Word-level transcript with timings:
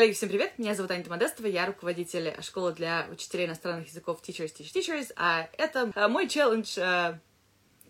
Коллеги, 0.00 0.14
всем 0.14 0.30
привет! 0.30 0.52
Меня 0.56 0.74
зовут 0.74 0.92
Аня 0.92 1.04
Модестова, 1.06 1.46
я 1.46 1.66
руководитель 1.66 2.34
школы 2.40 2.72
для 2.72 3.06
учителей 3.12 3.44
иностранных 3.44 3.86
языков 3.88 4.22
Teachers 4.26 4.50
Teach 4.58 4.72
Teachers, 4.72 5.12
а 5.14 5.46
это 5.58 5.92
э, 5.94 6.08
мой 6.08 6.26
челлендж 6.26 6.78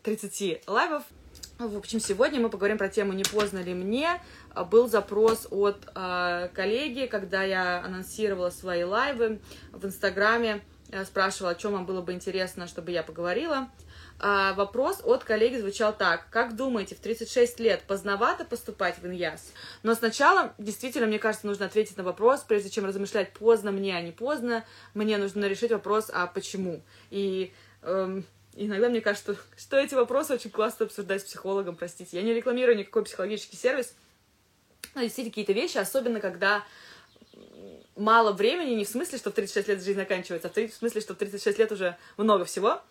30 0.03 0.43
э, 0.43 0.61
лайвов. 0.67 1.05
В 1.61 1.77
общем, 1.77 2.01
сегодня 2.01 2.41
мы 2.41 2.51
поговорим 2.51 2.79
про 2.79 2.89
тему 2.89 3.13
«Не 3.13 3.23
поздно 3.23 3.61
ли 3.61 3.75
мне?». 3.75 4.21
Был 4.73 4.89
запрос 4.89 5.47
от 5.53 5.89
э, 5.95 6.49
коллеги, 6.53 7.07
когда 7.07 7.45
я 7.45 7.81
анонсировала 7.85 8.51
свои 8.51 8.83
лайвы 8.83 9.39
в 9.71 9.87
Инстаграме, 9.87 10.63
спрашивала, 11.05 11.53
о 11.53 11.55
чем 11.55 11.75
вам 11.75 11.87
было 11.87 12.03
бы 12.03 12.13
интересно, 12.13 12.67
чтобы 12.67 12.91
я 12.91 13.05
поговорила. 13.05 13.71
А, 14.23 14.53
вопрос 14.53 15.01
от 15.03 15.25
коллеги 15.25 15.57
звучал 15.57 15.97
так. 15.97 16.29
Как 16.29 16.55
думаете, 16.55 16.95
в 16.95 17.01
36 17.01 17.59
лет 17.59 17.83
поздновато 17.87 18.45
поступать 18.45 18.99
в 18.99 19.07
ИНЯС? 19.07 19.53
Но 19.83 19.95
сначала, 19.95 20.53
действительно, 20.59 21.07
мне 21.07 21.19
кажется, 21.19 21.47
нужно 21.47 21.65
ответить 21.65 21.97
на 21.97 22.03
вопрос, 22.03 22.45
прежде 22.47 22.69
чем 22.69 22.85
размышлять, 22.85 23.33
поздно 23.33 23.73
мне, 23.73 23.97
а 23.97 24.03
не 24.03 24.13
поздно. 24.13 24.67
Мне 24.93 25.17
нужно 25.17 25.47
решить 25.47 25.73
вопрос, 25.73 26.11
а 26.13 26.27
почему? 26.27 26.83
И 27.09 27.51
эм, 27.81 28.27
иногда 28.57 28.91
мне 28.91 29.01
кажется, 29.01 29.33
что, 29.33 29.43
что 29.57 29.79
эти 29.79 29.95
вопросы 29.95 30.35
очень 30.35 30.51
классно 30.51 30.85
обсуждать 30.85 31.23
с 31.23 31.25
психологом, 31.25 31.75
простите. 31.75 32.19
Я 32.19 32.23
не 32.23 32.35
рекламирую 32.35 32.77
никакой 32.77 33.05
психологический 33.05 33.57
сервис. 33.57 33.95
Но 34.95 35.01
действительно 35.01 35.31
какие-то 35.31 35.55
вещи, 35.55 35.79
особенно 35.79 36.21
когда 36.21 36.63
мало 37.97 38.33
времени, 38.33 38.75
не 38.75 38.85
в 38.85 38.89
смысле, 38.89 39.17
что 39.17 39.31
в 39.31 39.35
36 39.35 39.69
лет 39.69 39.83
жизнь 39.83 39.99
заканчивается, 39.99 40.49
а 40.55 40.69
в 40.69 40.75
смысле, 40.75 41.01
что 41.01 41.15
в 41.15 41.17
36 41.17 41.59
лет 41.59 41.73
уже 41.73 41.97
много 42.19 42.45
всего. 42.45 42.83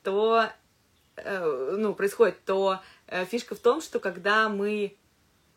А, 0.00 0.04
то, 0.04 0.48
э, 1.16 1.76
ну, 1.78 1.94
происходит, 1.94 2.44
то 2.44 2.80
э, 3.06 3.24
фишка 3.24 3.54
в 3.54 3.58
том, 3.58 3.80
что 3.80 4.00
когда 4.00 4.48
мы 4.48 4.96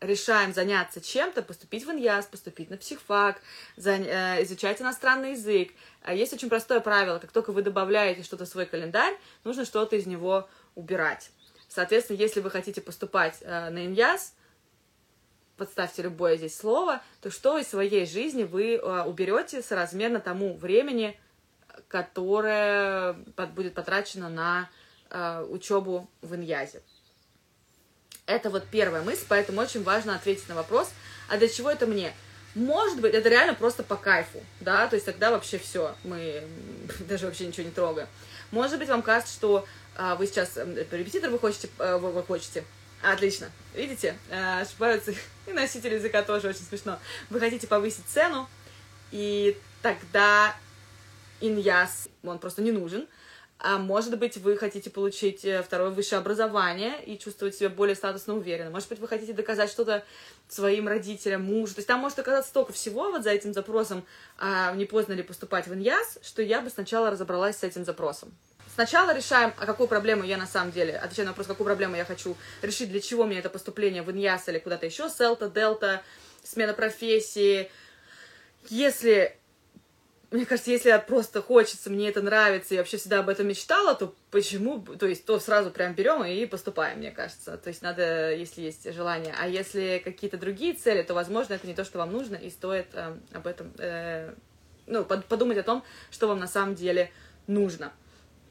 решаем 0.00 0.52
заняться 0.52 1.00
чем-то, 1.00 1.42
поступить 1.42 1.86
в 1.86 1.90
ИНЯС, 1.90 2.26
поступить 2.26 2.68
на 2.68 2.76
психфак, 2.76 3.40
э, 3.76 4.42
изучать 4.42 4.80
иностранный 4.80 5.32
язык, 5.32 5.72
есть 6.08 6.32
очень 6.32 6.50
простое 6.50 6.80
правило, 6.80 7.18
как 7.18 7.32
только 7.32 7.52
вы 7.52 7.62
добавляете 7.62 8.22
что-то 8.22 8.44
в 8.44 8.48
свой 8.48 8.66
календарь, 8.66 9.16
нужно 9.44 9.64
что-то 9.64 9.96
из 9.96 10.06
него 10.06 10.48
убирать. 10.74 11.30
Соответственно, 11.68 12.18
если 12.18 12.40
вы 12.40 12.50
хотите 12.50 12.80
поступать 12.80 13.40
на 13.40 13.86
ИНЯС, 13.86 14.34
подставьте 15.56 16.02
любое 16.02 16.36
здесь 16.36 16.56
слово, 16.56 17.02
то 17.20 17.30
что 17.30 17.58
из 17.58 17.68
своей 17.68 18.06
жизни 18.06 18.44
вы 18.44 18.78
уберете 18.78 19.62
соразмерно 19.62 20.20
тому 20.20 20.56
времени, 20.56 21.18
которая 21.88 23.14
будет 23.54 23.74
потрачена 23.74 24.28
на 24.28 24.70
э, 25.10 25.46
учебу 25.48 26.08
в 26.22 26.34
Иньязе. 26.34 26.82
Это 28.26 28.50
вот 28.50 28.64
первая 28.70 29.02
мысль, 29.02 29.24
поэтому 29.28 29.60
очень 29.60 29.82
важно 29.82 30.14
ответить 30.14 30.48
на 30.48 30.54
вопрос, 30.54 30.90
а 31.28 31.36
для 31.36 31.48
чего 31.48 31.70
это 31.70 31.86
мне? 31.86 32.12
Может 32.54 33.00
быть, 33.00 33.14
это 33.14 33.28
реально 33.28 33.54
просто 33.54 33.82
по 33.82 33.96
кайфу, 33.96 34.40
да, 34.60 34.86
то 34.86 34.94
есть 34.94 35.06
тогда 35.06 35.30
вообще 35.30 35.58
все, 35.58 35.94
мы 36.04 36.42
даже 37.00 37.26
вообще 37.26 37.46
ничего 37.46 37.66
не 37.66 37.72
трогаем. 37.72 38.08
Может 38.50 38.78
быть, 38.78 38.88
вам 38.88 39.02
кажется, 39.02 39.34
что 39.34 39.66
а, 39.96 40.14
вы 40.14 40.26
сейчас 40.26 40.56
э, 40.56 40.86
репетитор 40.90 41.30
вы 41.30 41.38
хотите, 41.38 41.68
а, 41.78 41.98
вы, 41.98 42.12
вы 42.12 42.24
хотите. 42.24 42.64
Отлично. 43.02 43.50
Видите, 43.74 44.16
а, 44.30 44.60
ошибаются 44.60 45.12
и 45.46 45.52
носители 45.52 45.96
языка 45.96 46.22
тоже 46.22 46.48
очень 46.48 46.60
смешно. 46.62 46.98
Вы 47.30 47.40
хотите 47.40 47.66
повысить 47.66 48.06
цену, 48.06 48.48
и 49.10 49.58
тогда 49.82 50.54
иньяс, 51.48 52.08
он 52.22 52.38
просто 52.38 52.62
не 52.62 52.72
нужен. 52.72 53.06
А 53.58 53.78
может 53.78 54.18
быть, 54.18 54.36
вы 54.36 54.56
хотите 54.56 54.90
получить 54.90 55.44
э, 55.44 55.62
второе 55.62 55.90
высшее 55.90 56.18
образование 56.18 57.02
и 57.04 57.18
чувствовать 57.18 57.54
себя 57.54 57.70
более 57.70 57.94
статусно 57.94 58.34
уверенно. 58.34 58.70
Может 58.70 58.88
быть, 58.88 58.98
вы 58.98 59.08
хотите 59.08 59.32
доказать 59.32 59.70
что-то 59.70 60.04
своим 60.48 60.88
родителям, 60.88 61.44
мужу. 61.44 61.74
То 61.74 61.78
есть 61.78 61.88
там 61.88 62.00
может 62.00 62.18
оказаться 62.18 62.50
столько 62.50 62.72
всего 62.72 63.10
вот 63.10 63.22
за 63.22 63.30
этим 63.30 63.54
запросом, 63.54 64.04
а 64.38 64.74
не 64.74 64.84
поздно 64.84 65.12
ли 65.12 65.22
поступать 65.22 65.66
в 65.66 65.74
иньяс, 65.74 66.18
что 66.22 66.42
я 66.42 66.60
бы 66.60 66.68
сначала 66.68 67.10
разобралась 67.10 67.58
с 67.58 67.62
этим 67.62 67.84
запросом. 67.84 68.34
Сначала 68.74 69.14
решаем, 69.14 69.54
а 69.56 69.66
какую 69.66 69.88
проблему 69.88 70.24
я 70.24 70.36
на 70.36 70.48
самом 70.48 70.72
деле, 70.72 70.96
отвечаю 70.96 71.26
на 71.26 71.30
вопрос, 71.30 71.46
какую 71.46 71.64
проблему 71.64 71.94
я 71.94 72.04
хочу 72.04 72.36
решить, 72.60 72.90
для 72.90 73.00
чего 73.00 73.24
мне 73.24 73.38
это 73.38 73.48
поступление 73.48 74.02
в 74.02 74.10
иньяс 74.10 74.48
или 74.48 74.58
куда-то 74.58 74.84
еще, 74.84 75.08
селта, 75.08 75.48
дельта, 75.48 76.02
смена 76.42 76.74
профессии. 76.74 77.70
Если 78.68 79.38
мне 80.34 80.46
кажется, 80.46 80.72
если 80.72 81.00
просто 81.06 81.40
хочется, 81.40 81.90
мне 81.90 82.08
это 82.08 82.20
нравится, 82.20 82.74
и 82.74 82.78
вообще 82.78 82.96
всегда 82.96 83.20
об 83.20 83.28
этом 83.28 83.46
мечтала, 83.46 83.94
то 83.94 84.16
почему, 84.32 84.80
то 84.80 85.06
есть, 85.06 85.24
то 85.24 85.38
сразу 85.38 85.70
прям 85.70 85.94
берем 85.94 86.24
и 86.24 86.44
поступаем, 86.46 86.98
мне 86.98 87.12
кажется. 87.12 87.56
То 87.56 87.68
есть 87.68 87.82
надо, 87.82 88.34
если 88.34 88.62
есть 88.62 88.92
желание. 88.92 89.32
А 89.38 89.46
если 89.46 90.02
какие-то 90.04 90.36
другие 90.36 90.74
цели, 90.74 91.02
то, 91.02 91.14
возможно, 91.14 91.54
это 91.54 91.68
не 91.68 91.74
то, 91.74 91.84
что 91.84 91.98
вам 91.98 92.10
нужно, 92.10 92.34
и 92.34 92.50
стоит 92.50 92.88
э, 92.94 93.16
об 93.32 93.46
этом, 93.46 93.70
э, 93.78 94.34
ну, 94.88 95.04
под, 95.04 95.24
подумать 95.26 95.58
о 95.58 95.62
том, 95.62 95.84
что 96.10 96.26
вам 96.26 96.40
на 96.40 96.48
самом 96.48 96.74
деле 96.74 97.12
нужно. 97.46 97.92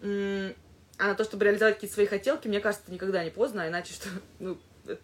А 0.01 1.07
на 1.07 1.15
то, 1.15 1.25
чтобы 1.25 1.43
реализовать 1.43 1.75
какие-то 1.75 1.95
свои 1.95 2.05
хотелки, 2.05 2.47
мне 2.47 2.61
кажется, 2.61 2.85
это 2.85 2.93
никогда 2.93 3.25
не 3.25 3.29
поздно, 3.29 3.63
а 3.63 3.67
иначе 3.67 3.93
что, 3.93 4.07
ну, 4.39 4.57
это 4.87 5.01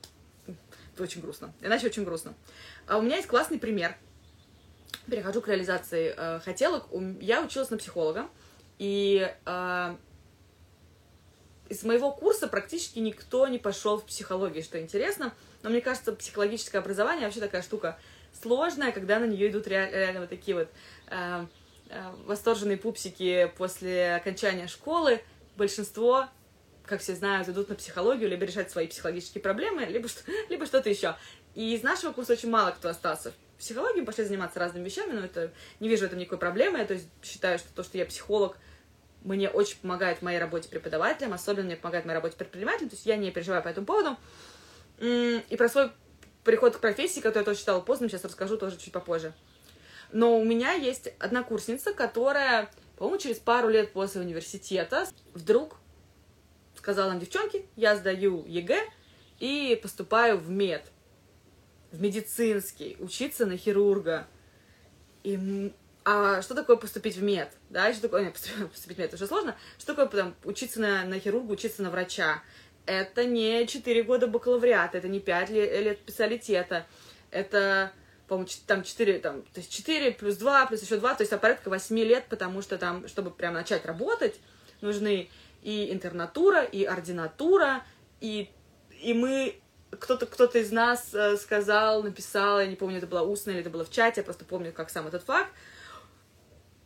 очень 0.97 1.19
грустно. 1.19 1.53
Иначе 1.59 1.87
очень 1.87 2.05
грустно. 2.05 2.35
А 2.87 2.99
у 2.99 3.01
меня 3.01 3.17
есть 3.17 3.27
классный 3.27 3.59
пример– 3.59 3.97
перехожу 5.09 5.41
к 5.41 5.47
реализации 5.47 6.13
э, 6.15 6.39
хотелок. 6.39 6.85
Я 7.21 7.41
училась 7.41 7.69
на 7.69 7.77
психолога, 7.77 8.27
и 8.77 9.29
э, 9.45 9.95
из 11.69 11.83
моего 11.83 12.11
курса 12.11 12.47
практически 12.47 12.99
никто 12.99 13.47
не 13.47 13.59
пошел 13.59 13.97
в 13.99 14.05
психологию, 14.05 14.63
что 14.63 14.81
интересно. 14.81 15.33
Но 15.61 15.69
мне 15.69 15.81
кажется, 15.81 16.13
психологическое 16.13 16.79
образование 16.79 17.25
вообще 17.25 17.39
такая 17.39 17.61
штука 17.61 17.97
сложная, 18.41 18.91
когда 18.91 19.19
на 19.19 19.25
нее 19.25 19.49
идут 19.49 19.67
реально, 19.67 20.21
вот 20.21 20.29
такие 20.29 20.55
вот 20.55 20.69
э, 21.07 21.45
э, 21.89 22.11
восторженные 22.25 22.77
пупсики 22.77 23.51
после 23.57 24.15
окончания 24.15 24.67
школы. 24.67 25.21
Большинство, 25.57 26.27
как 26.85 27.01
все 27.01 27.15
знают, 27.15 27.49
идут 27.49 27.69
на 27.69 27.75
психологию, 27.75 28.29
либо 28.29 28.45
решать 28.45 28.71
свои 28.71 28.87
психологические 28.87 29.41
проблемы, 29.41 29.85
либо, 29.85 30.07
либо 30.49 30.65
что-то 30.65 30.89
еще. 30.89 31.15
И 31.53 31.75
из 31.75 31.83
нашего 31.83 32.13
курса 32.13 32.33
очень 32.33 32.49
мало 32.49 32.71
кто 32.71 32.89
остался 32.89 33.33
психологией, 33.59 34.05
пошли 34.05 34.23
заниматься 34.23 34.59
разными 34.59 34.85
вещами, 34.85 35.11
но 35.11 35.25
это 35.25 35.51
не 35.79 35.89
вижу 35.89 36.03
в 36.03 36.07
этом 36.07 36.17
никакой 36.17 36.39
проблемы. 36.39 36.79
Я 36.79 36.85
то 36.85 36.93
есть 36.95 37.07
считаю, 37.21 37.59
что 37.59 37.71
то, 37.73 37.83
что 37.83 37.97
я 37.97 38.05
психолог, 38.05 38.57
мне 39.21 39.49
очень 39.49 39.77
помогает 39.79 40.19
в 40.19 40.21
моей 40.21 40.39
работе 40.39 40.69
преподавателем, 40.69 41.33
особенно 41.33 41.65
мне 41.65 41.75
помогает 41.75 42.05
в 42.05 42.07
моей 42.07 42.15
работе 42.15 42.37
предпринимателем, 42.37 42.89
то 42.89 42.95
есть 42.95 43.05
я 43.05 43.17
не 43.17 43.31
переживаю 43.31 43.61
по 43.61 43.67
этому 43.67 43.85
поводу. 43.85 44.17
И 45.01 45.55
про 45.57 45.69
свой 45.69 45.91
приход 46.43 46.77
к 46.77 46.79
профессии, 46.79 47.19
который 47.19 47.39
я 47.39 47.45
тоже 47.45 47.59
считала 47.59 47.81
поздно, 47.81 48.07
сейчас 48.07 48.23
расскажу 48.23 48.57
тоже 48.57 48.77
чуть 48.77 48.93
попозже. 48.93 49.33
Но 50.11 50.39
у 50.39 50.43
меня 50.43 50.73
есть 50.73 51.09
одна 51.19 51.43
курсница, 51.43 51.93
которая, 51.93 52.71
по-моему, 52.97 53.19
через 53.19 53.37
пару 53.37 53.69
лет 53.69 53.91
после 53.91 54.21
университета 54.21 55.07
вдруг 55.33 55.77
сказала 56.75 57.09
нам, 57.09 57.19
девчонки, 57.19 57.65
я 57.75 57.95
сдаю 57.95 58.45
ЕГЭ 58.47 58.81
и 59.39 59.77
поступаю 59.81 60.37
в 60.37 60.49
мед 60.49 60.91
в 61.91 62.01
медицинский, 62.01 62.97
учиться 62.99 63.45
на 63.45 63.57
хирурга. 63.57 64.27
И, 65.23 65.73
а 66.05 66.41
что 66.41 66.55
такое 66.55 66.75
поступить 66.75 67.17
в 67.17 67.23
мед? 67.23 67.51
Да, 67.69 67.91
что 67.93 68.03
такое, 68.03 68.23
нет, 68.23 68.33
поступить 68.33 68.97
в 68.97 68.99
мед, 68.99 69.13
уже 69.13 69.27
сложно. 69.27 69.55
Что 69.77 69.95
такое 69.95 70.07
там, 70.07 70.35
учиться 70.43 70.79
на, 70.79 71.03
на 71.03 71.19
хирурга, 71.19 71.51
учиться 71.51 71.81
на 71.83 71.89
врача? 71.89 72.41
Это 72.85 73.25
не 73.25 73.67
4 73.67 74.03
года 74.03 74.27
бакалавриата, 74.27 74.97
это 74.97 75.07
не 75.07 75.19
5 75.19 75.49
лет, 75.49 75.83
лет 75.83 75.99
специалитета. 75.99 76.87
Это, 77.31 77.91
по-моему, 78.27 78.49
там 78.65 78.83
4, 78.83 79.19
там, 79.19 79.41
то 79.43 79.59
есть 79.59 79.71
4 79.71 80.11
плюс 80.13 80.37
2, 80.37 80.65
плюс 80.67 80.81
еще 80.81 80.97
2, 80.97 81.15
то 81.15 81.21
есть 81.23 81.39
порядка 81.39 81.69
8 81.69 81.99
лет, 81.99 82.25
потому 82.29 82.61
что 82.61 82.77
там, 82.77 83.07
чтобы 83.07 83.29
прям 83.29 83.53
начать 83.53 83.85
работать, 83.85 84.39
нужны 84.81 85.29
и 85.61 85.91
интернатура, 85.91 86.63
и 86.63 86.83
ординатура, 86.83 87.83
и, 88.21 88.49
и 89.01 89.13
мы 89.13 89.59
кто-то 89.91 90.25
кто 90.25 90.45
из 90.45 90.71
нас 90.71 91.13
э, 91.13 91.37
сказал, 91.37 92.03
написал, 92.03 92.59
я 92.59 92.67
не 92.67 92.75
помню, 92.75 92.97
это 92.97 93.07
было 93.07 93.21
устно 93.21 93.51
или 93.51 93.61
это 93.61 93.69
было 93.69 93.85
в 93.85 93.91
чате, 93.91 94.21
я 94.21 94.23
просто 94.23 94.45
помню, 94.45 94.71
как 94.71 94.89
сам 94.89 95.07
этот 95.07 95.23
факт. 95.23 95.51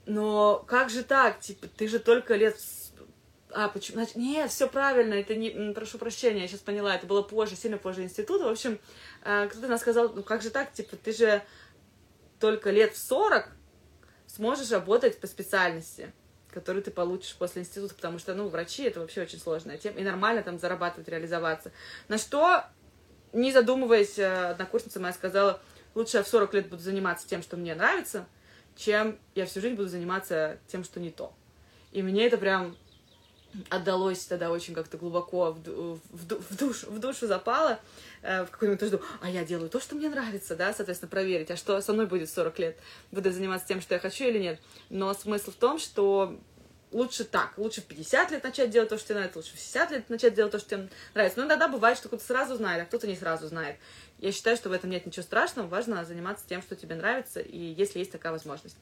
Но 0.05 0.63
как 0.67 0.89
же 0.89 1.03
так? 1.03 1.39
Типа, 1.39 1.67
ты 1.67 1.87
же 1.87 1.99
только 1.99 2.35
лет... 2.35 2.57
А, 3.51 3.69
почему? 3.69 3.97
Значит, 3.97 4.15
нет, 4.15 4.51
все 4.51 4.67
правильно, 4.67 5.13
это 5.13 5.35
не... 5.35 5.73
Прошу 5.73 5.97
прощения, 5.97 6.41
я 6.41 6.47
сейчас 6.47 6.61
поняла, 6.61 6.95
это 6.95 7.05
было 7.05 7.21
позже, 7.21 7.55
сильно 7.55 7.77
позже 7.77 8.03
института. 8.03 8.45
В 8.45 8.51
общем, 8.51 8.79
э, 9.23 9.47
кто-то 9.49 9.67
нас 9.67 9.81
сказал, 9.81 10.09
ну 10.13 10.23
как 10.23 10.41
же 10.41 10.49
так? 10.49 10.71
Типа, 10.73 10.95
ты 10.95 11.13
же 11.13 11.43
только 12.39 12.71
лет 12.71 12.93
в 12.93 12.97
40 12.97 13.49
сможешь 14.27 14.71
работать 14.71 15.19
по 15.19 15.27
специальности 15.27 16.11
которую 16.53 16.83
ты 16.83 16.91
получишь 16.91 17.35
после 17.35 17.63
института, 17.63 17.95
потому 17.95 18.19
что, 18.19 18.35
ну, 18.35 18.47
врачи 18.47 18.83
это 18.83 18.99
вообще 18.99 19.23
очень 19.23 19.39
сложная 19.39 19.79
тема, 19.79 19.97
и 19.97 20.03
нормально 20.03 20.43
там 20.43 20.59
зарабатывать, 20.59 21.07
реализоваться. 21.07 21.71
На 22.09 22.19
что 22.19 22.65
не 23.33 23.51
задумываясь, 23.51 24.17
э, 24.17 24.51
однокурсница 24.51 24.99
моя 24.99 25.13
сказала, 25.13 25.59
лучше 25.95 26.17
я 26.17 26.23
в 26.23 26.27
40 26.27 26.53
лет 26.53 26.69
буду 26.69 26.81
заниматься 26.81 27.27
тем, 27.27 27.41
что 27.41 27.57
мне 27.57 27.75
нравится, 27.75 28.25
чем 28.75 29.17
я 29.35 29.45
всю 29.45 29.61
жизнь 29.61 29.75
буду 29.75 29.89
заниматься 29.89 30.57
тем, 30.67 30.83
что 30.83 30.99
не 30.99 31.09
то. 31.09 31.33
И 31.91 32.01
мне 32.01 32.25
это 32.25 32.37
прям 32.37 32.75
отдалось 33.69 34.25
тогда 34.25 34.49
очень 34.51 34.73
как-то 34.73 34.97
глубоко 34.97 35.51
в, 35.51 35.59
в, 35.59 35.99
в, 36.11 36.57
душу, 36.57 36.89
в 36.89 36.99
душу 36.99 37.27
запало, 37.27 37.79
э, 38.21 38.45
в 38.45 38.49
какой 38.49 38.69
момент 38.69 38.83
жду, 38.83 39.01
а 39.21 39.29
я 39.29 39.43
делаю 39.43 39.69
то, 39.69 39.79
что 39.79 39.95
мне 39.95 40.09
нравится, 40.09 40.55
да, 40.55 40.73
соответственно, 40.73 41.09
проверить, 41.09 41.51
а 41.51 41.57
что 41.57 41.79
со 41.81 41.93
мной 41.93 42.07
будет 42.07 42.29
40 42.29 42.59
лет, 42.59 42.77
буду 43.11 43.31
заниматься 43.31 43.67
тем, 43.67 43.81
что 43.81 43.93
я 43.93 43.99
хочу 43.99 44.25
или 44.25 44.39
нет. 44.39 44.59
Но 44.89 45.13
смысл 45.13 45.51
в 45.51 45.55
том, 45.55 45.77
что 45.79 46.39
лучше 46.93 47.23
так, 47.23 47.57
лучше 47.57 47.81
в 47.81 47.85
50 47.85 48.31
лет 48.31 48.43
начать 48.43 48.69
делать 48.69 48.89
то, 48.89 48.97
что 48.97 49.07
тебе 49.07 49.15
нравится, 49.15 49.39
лучше 49.39 49.53
в 49.53 49.57
60 49.57 49.91
лет 49.91 50.09
начать 50.09 50.33
делать 50.33 50.51
то, 50.51 50.59
что 50.59 50.69
тебе 50.69 50.89
нравится. 51.13 51.39
Но 51.39 51.45
иногда 51.45 51.67
бывает, 51.67 51.97
что 51.97 52.07
кто-то 52.07 52.23
сразу 52.23 52.55
знает, 52.55 52.83
а 52.83 52.85
кто-то 52.85 53.07
не 53.07 53.15
сразу 53.15 53.47
знает. 53.47 53.77
Я 54.19 54.31
считаю, 54.31 54.55
что 54.55 54.69
в 54.69 54.71
этом 54.71 54.89
нет 54.89 55.05
ничего 55.05 55.23
страшного, 55.23 55.67
важно 55.67 56.05
заниматься 56.05 56.45
тем, 56.47 56.61
что 56.61 56.75
тебе 56.75 56.95
нравится, 56.95 57.39
и 57.41 57.57
если 57.57 57.99
есть 57.99 58.11
такая 58.11 58.31
возможность. 58.31 58.77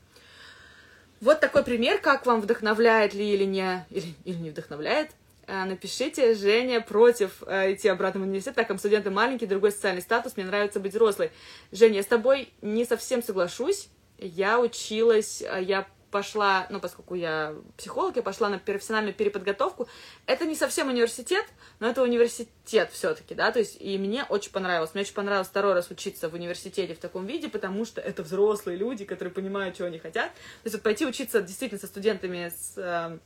Вот 1.22 1.40
такой 1.40 1.64
пример, 1.64 2.00
как 2.00 2.26
вам 2.26 2.42
вдохновляет 2.42 3.14
ли 3.14 3.34
или 3.34 3.44
не, 3.46 3.86
или, 3.90 4.14
или 4.26 4.38
не 4.38 4.50
вдохновляет. 4.50 5.12
Э, 5.48 5.66
напишите, 5.66 6.34
Женя 6.34 6.82
против 6.82 7.44
э, 7.46 7.74
идти 7.74 7.88
обратно 7.90 8.22
в 8.22 8.24
университет, 8.24 8.56
так 8.56 8.68
как 8.68 8.80
студенты 8.80 9.12
маленький, 9.12 9.46
другой 9.46 9.72
социальный 9.72 10.02
статус, 10.02 10.36
мне 10.36 10.46
нравится 10.46 10.80
быть 10.80 10.94
взрослой. 10.94 11.32
Женя, 11.72 11.98
я 11.98 12.04
с 12.04 12.08
тобой 12.08 12.52
не 12.62 12.86
совсем 12.86 13.22
соглашусь. 13.22 13.90
Я 14.18 14.60
училась, 14.60 15.42
э, 15.42 15.62
я 15.62 15.88
пошла, 16.12 16.68
ну, 16.70 16.80
поскольку 16.80 17.16
я 17.16 17.56
психолог, 17.78 18.16
я 18.18 18.22
пошла 18.22 18.50
на 18.50 18.60
профессиональную 18.60 19.14
переподготовку. 19.14 19.88
Это 20.26 20.46
не 20.46 20.56
совсем 20.56 20.90
университет, 20.90 21.46
но 21.80 21.88
это 21.88 22.04
университет 22.04 22.92
все-таки, 22.92 23.34
да, 23.34 23.52
то 23.52 23.60
есть, 23.60 23.78
и 23.80 23.98
мне 23.98 24.26
очень 24.26 24.52
понравилось. 24.52 24.94
Мне 24.94 25.04
очень 25.04 25.14
понравилось 25.14 25.48
второй 25.48 25.74
раз 25.74 25.90
учиться 25.90 26.30
в 26.30 26.34
университете 26.34 26.94
в 26.94 27.00
таком 27.00 27.26
виде, 27.26 27.50
потому 27.50 27.86
что 27.86 28.02
это 28.02 28.24
взрослые 28.24 28.78
люди, 28.78 29.06
которые 29.06 29.34
понимают, 29.34 29.78
чего 29.78 29.88
они 29.88 30.00
хотят. 30.00 30.32
То 30.34 30.66
есть, 30.66 30.76
вот 30.76 30.84
пойти 30.84 31.06
учиться 31.06 31.42
действительно 31.42 31.80
со 31.80 31.88
студентами 31.88 32.52
с... 32.56 32.74
Э, 32.78 33.18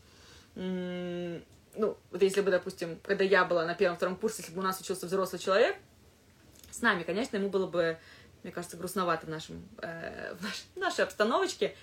ну, 0.55 1.97
вот 2.11 2.21
если 2.21 2.41
бы, 2.41 2.51
допустим, 2.51 2.99
когда 3.03 3.23
я 3.23 3.43
была 3.43 3.65
на 3.65 3.73
первом-втором 3.73 4.15
курсе, 4.15 4.41
если 4.41 4.53
бы 4.53 4.61
у 4.61 4.63
нас 4.63 4.79
учился 4.79 5.07
взрослый 5.07 5.39
человек, 5.39 5.75
с 6.71 6.81
нами, 6.81 7.03
конечно, 7.03 7.35
ему 7.35 7.49
было 7.49 7.67
бы, 7.67 7.97
мне 8.43 8.51
кажется, 8.51 8.77
грустновато 8.77 9.25
в, 9.25 9.29
нашем, 9.29 9.67
э, 9.81 10.35
в 10.35 10.79
нашей 10.79 11.03
обстановочке, 11.03 11.75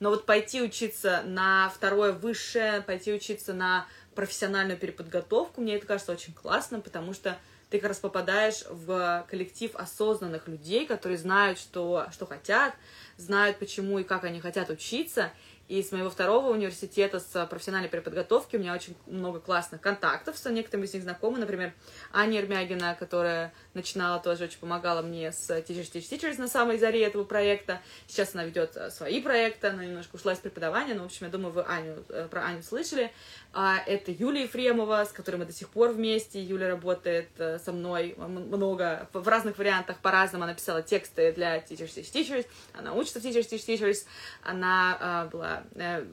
но 0.00 0.10
вот 0.10 0.26
пойти 0.26 0.62
учиться 0.62 1.22
на 1.24 1.70
второе 1.74 2.12
высшее, 2.12 2.82
пойти 2.82 3.12
учиться 3.12 3.52
на 3.52 3.86
профессиональную 4.14 4.78
переподготовку, 4.78 5.60
мне 5.60 5.76
это 5.76 5.86
кажется 5.86 6.12
очень 6.12 6.32
классно, 6.32 6.80
потому 6.80 7.12
что 7.14 7.38
ты 7.70 7.78
как 7.78 7.88
раз 7.88 7.98
попадаешь 7.98 8.64
в 8.68 9.26
коллектив 9.30 9.74
осознанных 9.76 10.48
людей, 10.48 10.86
которые 10.86 11.18
знают, 11.18 11.58
что, 11.58 12.06
что 12.12 12.26
хотят, 12.26 12.74
знают, 13.16 13.58
почему 13.58 13.98
и 13.98 14.04
как 14.04 14.24
они 14.24 14.40
хотят 14.40 14.70
учиться, 14.70 15.30
и 15.68 15.82
с 15.82 15.92
моего 15.92 16.08
второго 16.08 16.48
университета 16.50 17.20
с 17.20 17.46
профессиональной 17.46 17.90
переподготовки 17.90 18.56
у 18.56 18.58
меня 18.58 18.74
очень 18.74 18.96
много 19.06 19.38
классных 19.38 19.82
контактов 19.82 20.38
с 20.38 20.48
некоторыми 20.48 20.86
из 20.86 20.94
них 20.94 21.02
знакомы. 21.02 21.38
Например, 21.38 21.74
Аня 22.10 22.38
Ермягина, 22.38 22.96
которая 22.98 23.52
начинала 23.74 24.18
тоже, 24.18 24.44
очень 24.44 24.58
помогала 24.58 25.02
мне 25.02 25.30
с 25.30 25.50
Teachers 25.50 25.92
Teach 25.92 26.08
Teachers 26.08 26.38
на 26.38 26.48
самой 26.48 26.78
заре 26.78 27.04
этого 27.04 27.24
проекта. 27.24 27.82
Сейчас 28.06 28.34
она 28.34 28.44
ведет 28.44 28.76
э, 28.76 28.90
свои 28.90 29.20
проекты, 29.20 29.66
она 29.66 29.84
немножко 29.84 30.16
ушла 30.16 30.32
из 30.32 30.38
преподавания, 30.38 30.94
но, 30.94 31.02
в 31.02 31.06
общем, 31.06 31.26
я 31.26 31.32
думаю, 31.32 31.52
вы 31.52 31.62
Аню, 31.62 32.02
э, 32.08 32.28
про 32.30 32.46
Аню 32.46 32.62
слышали. 32.62 33.12
А 33.52 33.78
это 33.86 34.10
Юлия 34.10 34.44
Ефремова, 34.44 35.04
с 35.04 35.12
которой 35.12 35.36
мы 35.36 35.44
до 35.44 35.52
сих 35.52 35.68
пор 35.68 35.90
вместе. 35.90 36.42
Юля 36.42 36.68
работает 36.68 37.28
э, 37.36 37.58
со 37.58 37.72
мной 37.72 38.14
много, 38.16 39.08
в 39.12 39.28
разных 39.28 39.58
вариантах, 39.58 39.98
по-разному. 39.98 40.44
Она 40.44 40.54
писала 40.54 40.82
тексты 40.82 41.32
для 41.32 41.58
Teachers 41.58 41.94
Teach 41.94 42.12
Teachers, 42.12 42.46
она 42.72 42.94
учится 42.94 43.20
в 43.20 43.24
Teachers 43.24 43.50
Teach 43.50 43.66
Teachers, 43.66 44.06
она 44.42 45.28
была 45.30 45.57
Э, 45.74 46.04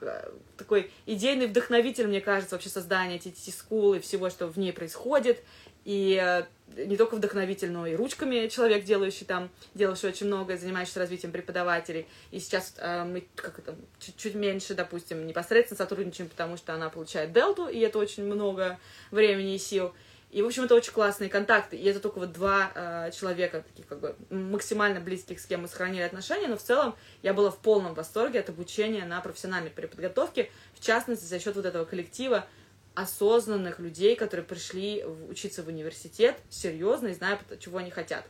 э, 0.00 0.30
такой 0.56 0.90
идейный 1.06 1.46
вдохновитель, 1.46 2.06
мне 2.06 2.20
кажется, 2.20 2.54
вообще 2.54 2.68
создания 2.68 3.18
TTT 3.18 3.54
School 3.70 3.96
и 3.96 4.00
всего, 4.00 4.30
что 4.30 4.46
в 4.46 4.58
ней 4.58 4.72
происходит. 4.72 5.42
И 5.84 6.18
э, 6.20 6.44
не 6.86 6.96
только 6.96 7.16
вдохновитель, 7.16 7.70
но 7.70 7.86
и 7.86 7.94
ручками 7.94 8.48
человек, 8.48 8.84
делающий 8.84 9.26
там, 9.26 9.50
делавший 9.74 10.10
очень 10.10 10.26
много, 10.26 10.56
занимающийся 10.56 11.00
развитием 11.00 11.30
преподавателей. 11.30 12.06
И 12.30 12.40
сейчас 12.40 12.74
э, 12.78 13.04
мы 13.04 13.26
как 13.34 13.58
это, 13.58 13.74
чуть-чуть 14.00 14.34
меньше, 14.34 14.74
допустим, 14.74 15.26
непосредственно 15.26 15.76
сотрудничаем, 15.76 16.30
потому 16.30 16.56
что 16.56 16.72
она 16.72 16.88
получает 16.88 17.32
дельту, 17.32 17.68
и 17.68 17.78
это 17.80 17.98
очень 17.98 18.24
много 18.24 18.78
времени 19.10 19.56
и 19.56 19.58
сил. 19.58 19.92
И, 20.34 20.42
в 20.42 20.46
общем, 20.46 20.64
это 20.64 20.74
очень 20.74 20.92
классные 20.92 21.30
контакты. 21.30 21.76
И 21.76 21.84
это 21.84 22.00
только 22.00 22.18
вот 22.18 22.32
два 22.32 22.72
э, 22.74 23.12
человека, 23.12 23.62
таких 23.68 23.86
как 23.86 24.00
бы 24.00 24.16
максимально 24.30 24.98
близких, 24.98 25.38
с 25.38 25.46
кем 25.46 25.62
мы 25.62 25.68
сохранили 25.68 26.02
отношения. 26.02 26.48
Но 26.48 26.56
в 26.56 26.62
целом 26.62 26.96
я 27.22 27.32
была 27.32 27.52
в 27.52 27.58
полном 27.58 27.94
восторге 27.94 28.40
от 28.40 28.48
обучения 28.48 29.04
на 29.04 29.20
профессиональной 29.20 29.70
переподготовке, 29.70 30.50
в 30.74 30.84
частности, 30.84 31.24
за 31.24 31.38
счет 31.38 31.54
вот 31.54 31.66
этого 31.66 31.84
коллектива 31.84 32.48
осознанных 32.96 33.78
людей, 33.78 34.16
которые 34.16 34.44
пришли 34.44 35.04
учиться 35.04 35.62
в 35.62 35.68
университет 35.68 36.34
серьезно 36.50 37.08
и 37.08 37.14
зная, 37.14 37.38
чего 37.60 37.78
они 37.78 37.92
хотят. 37.92 38.24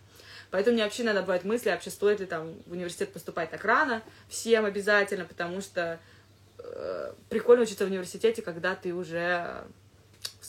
Поэтому 0.51 0.75
мне 0.75 0.85
вообще 0.85 1.05
иногда 1.05 1.23
бывают 1.23 1.45
мысли, 1.45 1.71
вообще 1.71 1.89
стоит 1.89 2.21
ли 2.21 2.27
там 2.27 2.53
в 2.67 2.73
университет 2.73 3.15
поступать 3.15 3.51
так 3.51 3.65
рано, 3.65 4.03
всем 4.29 4.67
обязательно, 4.67 5.25
потому 5.25 5.63
что 5.63 5.99
э, 6.59 7.15
прикольно 7.31 7.63
учиться 7.63 7.87
в 7.87 7.89
университете, 7.89 8.43
когда 8.43 8.75
ты 8.75 8.93
уже 8.93 9.65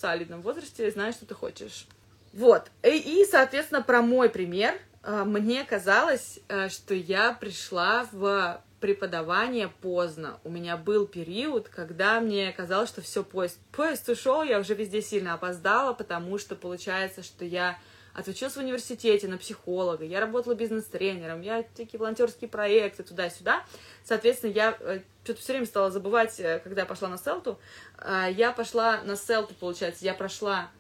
солидном 0.06 0.42
возрасте 0.42 0.92
знаешь, 0.92 1.16
что 1.16 1.26
ты 1.26 1.34
хочешь. 1.34 1.88
Вот. 2.34 2.70
И, 2.84 3.26
соответственно, 3.30 3.82
про 3.82 4.02
мой 4.02 4.30
пример. 4.30 4.76
А, 5.02 5.26
мне 5.26 5.64
казалось, 5.64 6.40
э, 6.48 6.70
что 6.70 6.94
я 6.94 7.34
пришла 7.34 8.08
в 8.12 8.62
преподавание 8.80 9.70
поздно. 9.82 10.38
У 10.44 10.52
меня 10.52 10.78
был 10.78 11.08
период, 11.08 11.70
когда 11.70 12.20
мне 12.20 12.52
казалось, 12.52 12.90
что 12.90 13.02
все 13.02 13.24
поезд, 13.24 13.58
поезд 13.72 14.08
ушел, 14.10 14.44
я 14.44 14.60
уже 14.60 14.76
везде 14.76 15.02
сильно 15.02 15.34
опоздала, 15.34 15.94
потому 15.94 16.38
что 16.38 16.56
получается, 16.56 17.24
что 17.24 17.46
я 17.46 17.80
отучилась 18.16 18.56
в 18.56 18.60
университете 18.60 19.28
на 19.28 19.38
психолога, 19.38 20.06
я 20.06 20.20
работала 20.20 20.56
бизнес-тренером, 20.56 21.42
я 21.42 21.64
такие 21.76 22.00
волонтерские 22.00 22.50
проекты 22.50 23.04
туда-сюда. 23.04 23.64
Соответственно, 24.04 24.52
я 24.52 24.78
э, 24.80 25.02
что-то 25.24 25.42
все 25.42 25.54
время 25.54 25.66
стала 25.66 25.92
забывать, 25.92 26.40
э, 26.40 26.60
когда 26.60 26.82
я 26.82 26.86
пошла 26.86 27.10
на 27.10 27.18
селту. 27.18 27.60
А, 27.98 28.30
я 28.30 28.52
пошла 28.52 29.02
на 29.04 29.18
селту, 29.18 29.54
получается, 29.56 30.06
я 30.06 30.14
прошла 30.14 30.72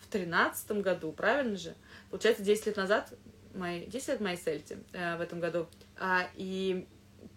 в 0.00 0.08
тринадцатом 0.08 0.82
году, 0.82 1.12
правильно 1.12 1.56
же? 1.56 1.74
Получается, 2.10 2.42
10 2.42 2.66
лет 2.66 2.76
назад, 2.76 3.12
мои, 3.54 3.86
10 3.86 4.08
лет 4.08 4.20
моей 4.20 4.36
селте 4.36 4.78
э, 4.92 5.16
в 5.16 5.20
этом 5.20 5.38
году. 5.38 5.68
А, 5.96 6.28
и 6.34 6.88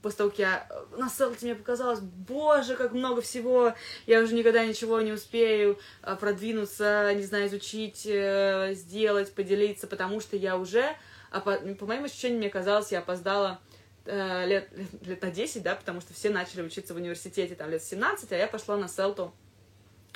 после 0.02 0.18
того, 0.18 0.30
как 0.30 0.40
я 0.40 0.68
э, 0.70 0.98
на 0.98 1.10
селте 1.10 1.46
мне 1.46 1.56
показалось, 1.56 2.00
боже, 2.00 2.76
как 2.76 2.94
много 2.94 3.22
всего, 3.22 3.74
я 4.06 4.22
уже 4.22 4.34
никогда 4.34 4.66
ничего 4.66 5.02
не 5.02 5.12
успею 5.12 5.80
э, 6.04 6.16
продвинуться, 6.16 7.14
не 7.16 7.24
знаю, 7.24 7.48
изучить, 7.48 8.06
э, 8.06 8.74
сделать, 8.74 9.34
поделиться, 9.34 9.88
потому 9.88 10.20
что 10.20 10.38
я 10.38 10.58
уже, 10.58 10.96
по 11.32 11.86
моим 11.86 12.06
ощущениям, 12.06 12.40
мне 12.40 12.50
казалось, 12.50 12.92
я 12.92 13.00
опоздала 13.00 13.60
лет, 14.06 14.70
лет 15.02 15.22
на 15.22 15.32
10, 15.32 15.64
да, 15.64 15.76
потому 15.76 16.00
что 16.00 16.14
все 16.14 16.30
начали 16.30 16.62
учиться 16.62 16.94
в 16.94 16.98
университете 16.98 17.56
там 17.56 17.70
лет 17.70 17.84
17, 17.84 18.32
а 18.32 18.38
я 18.38 18.48
пошла 18.48 18.78
на 18.78 18.88
селту 18.88 19.34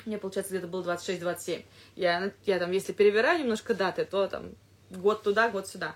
мне, 0.06 0.18
получается, 0.18 0.52
где-то 0.52 0.66
было 0.66 0.82
26-27. 0.82 1.64
Я, 1.96 2.32
я 2.44 2.58
там, 2.58 2.72
если 2.72 2.92
перевираю 2.92 3.40
немножко 3.40 3.74
даты, 3.74 4.04
то 4.04 4.26
там 4.26 4.54
год 4.90 5.22
туда, 5.22 5.48
год 5.48 5.68
сюда. 5.68 5.94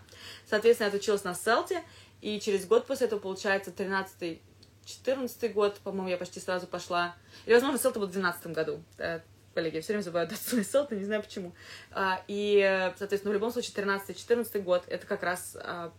Соответственно, 0.49 0.89
я 0.89 0.95
отучилась 0.95 1.25
на 1.25 1.35
селте, 1.35 1.83
и 2.27 2.41
через 2.41 2.67
год 2.67 2.89
после 2.89 3.07
этого, 3.07 3.21
получается, 3.21 3.71
13 3.71 4.41
14 4.85 5.55
год, 5.55 5.79
по-моему, 5.79 6.09
я 6.09 6.17
почти 6.17 6.41
сразу 6.41 6.67
пошла. 6.67 7.15
Или, 7.45 7.55
возможно, 7.55 7.79
селта 7.79 8.01
был 8.01 8.09
в 8.09 8.11
12 8.11 8.49
году. 8.49 8.83
Да, 8.99 9.23
коллеги, 9.55 9.77
я 9.77 9.81
все 9.81 9.93
время 9.93 10.03
забываю 10.03 10.29
дату 10.29 10.41
своей 10.43 10.65
селты, 10.65 10.97
не 10.97 11.05
знаю 11.05 11.23
почему. 11.23 11.55
А, 11.93 12.21
и, 12.27 12.91
соответственно, 12.99 13.31
в 13.31 13.35
любом 13.35 13.53
случае, 13.53 13.77
13-14 13.77 14.61
год— 14.63 14.83
это 14.89 15.07
как 15.07 15.23
раз 15.23 15.57
а, 15.61 15.93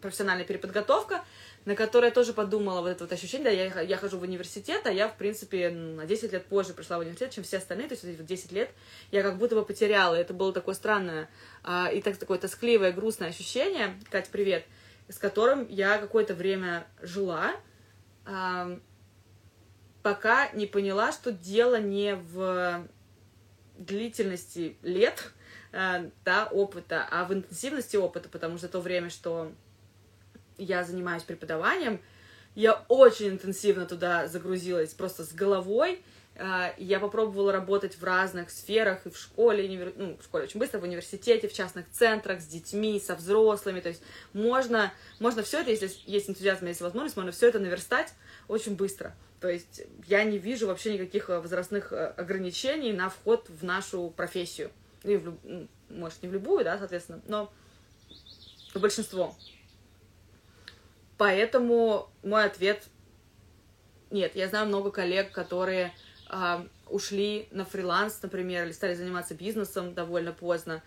профессиональная 0.00 0.46
переподготовка, 0.46 1.22
на 1.66 1.74
которой 1.74 2.06
я 2.06 2.10
тоже 2.12 2.32
подумала 2.32 2.80
вот 2.80 2.88
это 2.88 3.04
вот 3.04 3.12
ощущение, 3.12 3.44
да, 3.44 3.50
я, 3.50 3.80
я 3.80 3.96
хожу 3.96 4.18
в 4.18 4.22
университет, 4.22 4.86
а 4.86 4.92
я, 4.92 5.08
в 5.08 5.16
принципе, 5.16 5.68
на 5.68 6.06
10 6.06 6.32
лет 6.32 6.46
позже 6.46 6.72
пришла 6.72 6.96
в 6.96 7.00
университет, 7.00 7.32
чем 7.32 7.42
все 7.42 7.58
остальные, 7.58 7.88
то 7.88 7.94
есть 7.94 8.04
вот 8.04 8.24
10 8.24 8.52
лет 8.52 8.70
я 9.10 9.22
как 9.22 9.36
будто 9.36 9.56
бы 9.56 9.64
потеряла, 9.64 10.14
это 10.14 10.32
было 10.32 10.52
такое 10.52 10.76
странное 10.76 11.28
а, 11.64 11.90
и 11.92 12.00
так, 12.00 12.16
такое 12.18 12.38
тоскливое, 12.38 12.92
грустное 12.92 13.30
ощущение, 13.30 13.98
Катя, 14.10 14.28
привет, 14.30 14.64
с 15.08 15.18
которым 15.18 15.66
я 15.68 15.98
какое-то 15.98 16.34
время 16.34 16.86
жила, 17.02 17.50
а, 18.24 18.78
пока 20.04 20.48
не 20.52 20.66
поняла, 20.66 21.10
что 21.10 21.32
дело 21.32 21.80
не 21.80 22.14
в 22.14 22.86
длительности 23.76 24.76
лет, 24.82 25.32
а, 25.72 26.08
да, 26.24 26.46
опыта, 26.46 27.08
а 27.10 27.24
в 27.24 27.34
интенсивности 27.34 27.96
опыта, 27.96 28.28
потому 28.28 28.56
что 28.56 28.68
то 28.68 28.80
время, 28.80 29.10
что 29.10 29.50
я 30.58 30.84
занимаюсь 30.84 31.22
преподаванием, 31.22 32.00
я 32.54 32.84
очень 32.88 33.28
интенсивно 33.28 33.86
туда 33.86 34.28
загрузилась, 34.28 34.94
просто 34.94 35.24
с 35.24 35.32
головой. 35.32 36.02
А, 36.38 36.74
я 36.76 37.00
попробовала 37.00 37.52
работать 37.52 37.96
в 37.98 38.04
разных 38.04 38.50
сферах, 38.50 39.06
и 39.06 39.10
в 39.10 39.16
школе, 39.16 39.92
ну, 39.96 40.16
в 40.18 40.24
школе 40.24 40.44
очень 40.44 40.60
быстро, 40.60 40.78
в 40.78 40.82
университете, 40.82 41.48
в 41.48 41.52
частных 41.52 41.90
центрах, 41.90 42.40
с 42.40 42.46
детьми, 42.46 43.00
со 43.00 43.14
взрослыми. 43.14 43.80
То 43.80 43.90
есть 43.90 44.02
можно, 44.32 44.92
можно 45.18 45.42
все 45.42 45.60
это, 45.60 45.70
если 45.70 45.90
есть 46.06 46.28
энтузиазм, 46.28 46.66
если 46.66 46.84
возможность, 46.84 47.16
можно 47.16 47.32
все 47.32 47.48
это 47.48 47.58
наверстать 47.58 48.12
очень 48.48 48.74
быстро. 48.74 49.14
То 49.40 49.48
есть 49.48 49.82
я 50.06 50.24
не 50.24 50.38
вижу 50.38 50.66
вообще 50.66 50.94
никаких 50.94 51.28
возрастных 51.28 51.92
ограничений 51.92 52.92
на 52.92 53.10
вход 53.10 53.48
в 53.48 53.64
нашу 53.64 54.10
профессию. 54.10 54.70
И 55.04 55.16
в, 55.16 55.36
может, 55.88 56.22
не 56.22 56.28
в 56.28 56.32
любую, 56.32 56.64
да, 56.64 56.78
соответственно, 56.78 57.20
но 57.28 57.52
большинство. 58.74 59.34
Поэтому 61.18 62.10
мой 62.22 62.44
ответ 62.44 62.84
нет. 64.10 64.36
Я 64.36 64.48
знаю 64.48 64.66
много 64.66 64.90
коллег, 64.90 65.32
которые 65.32 65.92
э, 66.30 66.66
ушли 66.88 67.48
на 67.50 67.64
фриланс, 67.64 68.20
например, 68.22 68.64
или 68.64 68.72
стали 68.72 68.94
заниматься 68.94 69.34
бизнесом 69.34 69.94
довольно 69.94 70.32
поздно. 70.32 70.82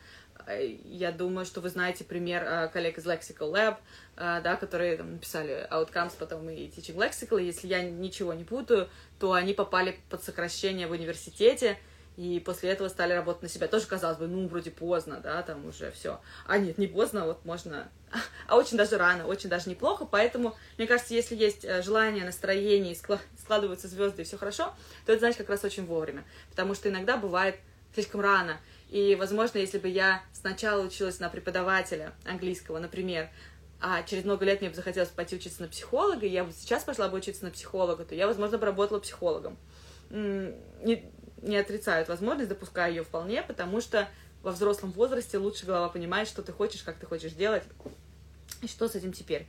Я 0.47 1.11
думаю, 1.11 1.45
что 1.45 1.61
вы 1.61 1.69
знаете 1.69 2.03
пример 2.03 2.43
э, 2.43 2.69
коллег 2.69 2.97
из 2.97 3.05
Lexical 3.05 3.51
Lab, 3.51 3.77
э, 4.15 4.41
да, 4.43 4.55
которые 4.55 4.97
там, 4.97 5.13
написали 5.13 5.67
Outcomes, 5.69 6.13
потом 6.17 6.49
и 6.49 6.67
Teaching 6.67 6.95
Lexical. 6.95 7.41
Если 7.41 7.67
я 7.67 7.81
ничего 7.83 8.33
не 8.33 8.43
путаю, 8.43 8.89
то 9.19 9.33
они 9.33 9.53
попали 9.53 9.99
под 10.09 10.23
сокращение 10.23 10.87
в 10.87 10.91
университете, 10.91 11.77
и 12.19 12.41
после 12.41 12.71
этого 12.71 12.89
стали 12.89 13.13
работать 13.13 13.43
на 13.43 13.47
себя. 13.47 13.69
Тоже 13.69 13.85
казалось 13.85 14.17
бы, 14.17 14.27
ну, 14.27 14.45
вроде 14.49 14.71
поздно, 14.71 15.21
да, 15.23 15.41
там 15.41 15.65
уже 15.65 15.89
все. 15.91 16.19
А 16.45 16.57
нет, 16.57 16.77
не 16.77 16.85
поздно, 16.85 17.25
вот 17.25 17.45
можно... 17.45 17.89
А 18.47 18.57
очень 18.57 18.75
даже 18.75 18.97
рано, 18.97 19.25
очень 19.25 19.47
даже 19.47 19.69
неплохо, 19.69 20.05
поэтому, 20.05 20.53
мне 20.77 20.85
кажется, 20.85 21.13
если 21.13 21.37
есть 21.37 21.63
э, 21.63 21.81
желание, 21.81 22.25
настроение, 22.25 22.93
складываются 23.37 23.87
звезды 23.87 24.23
и 24.23 24.25
все 24.25 24.35
хорошо, 24.35 24.75
то 25.05 25.13
это, 25.13 25.19
значит, 25.19 25.37
как 25.37 25.49
раз 25.49 25.63
очень 25.63 25.85
вовремя. 25.85 26.25
Потому 26.49 26.75
что 26.75 26.89
иногда 26.89 27.15
бывает 27.15 27.55
слишком 27.93 28.19
рано. 28.19 28.57
И, 28.89 29.15
возможно, 29.15 29.59
если 29.59 29.77
бы 29.77 29.87
я 29.87 30.21
сначала 30.33 30.85
училась 30.85 31.21
на 31.21 31.29
преподавателя 31.29 32.11
английского, 32.25 32.79
например, 32.79 33.29
а 33.79 34.03
через 34.03 34.25
много 34.25 34.43
лет 34.43 34.59
мне 34.59 34.69
бы 34.69 34.75
захотелось 34.75 35.07
пойти 35.07 35.37
учиться 35.37 35.61
на 35.61 35.69
психолога, 35.69 36.25
и 36.25 36.29
я 36.29 36.43
бы 36.43 36.51
сейчас 36.51 36.83
пошла 36.83 37.07
бы 37.07 37.17
учиться 37.17 37.45
на 37.45 37.51
психолога, 37.51 38.03
то 38.03 38.13
я, 38.13 38.27
возможно, 38.27 38.57
бы 38.57 38.65
работала 38.65 38.99
психологом. 38.99 39.57
Не 41.41 41.57
отрицают 41.57 42.07
возможность, 42.07 42.49
допускаю 42.49 42.93
ее 42.93 43.03
вполне, 43.03 43.41
потому 43.43 43.81
что 43.81 44.07
во 44.43 44.51
взрослом 44.51 44.91
возрасте 44.91 45.37
лучше 45.37 45.65
голова 45.65 45.89
понимает, 45.89 46.27
что 46.27 46.41
ты 46.41 46.51
хочешь, 46.51 46.83
как 46.83 46.95
ты 46.95 47.05
хочешь 47.05 47.33
делать, 47.33 47.63
и 48.61 48.67
что 48.67 48.87
с 48.87 48.95
этим 48.95 49.13
теперь. 49.13 49.47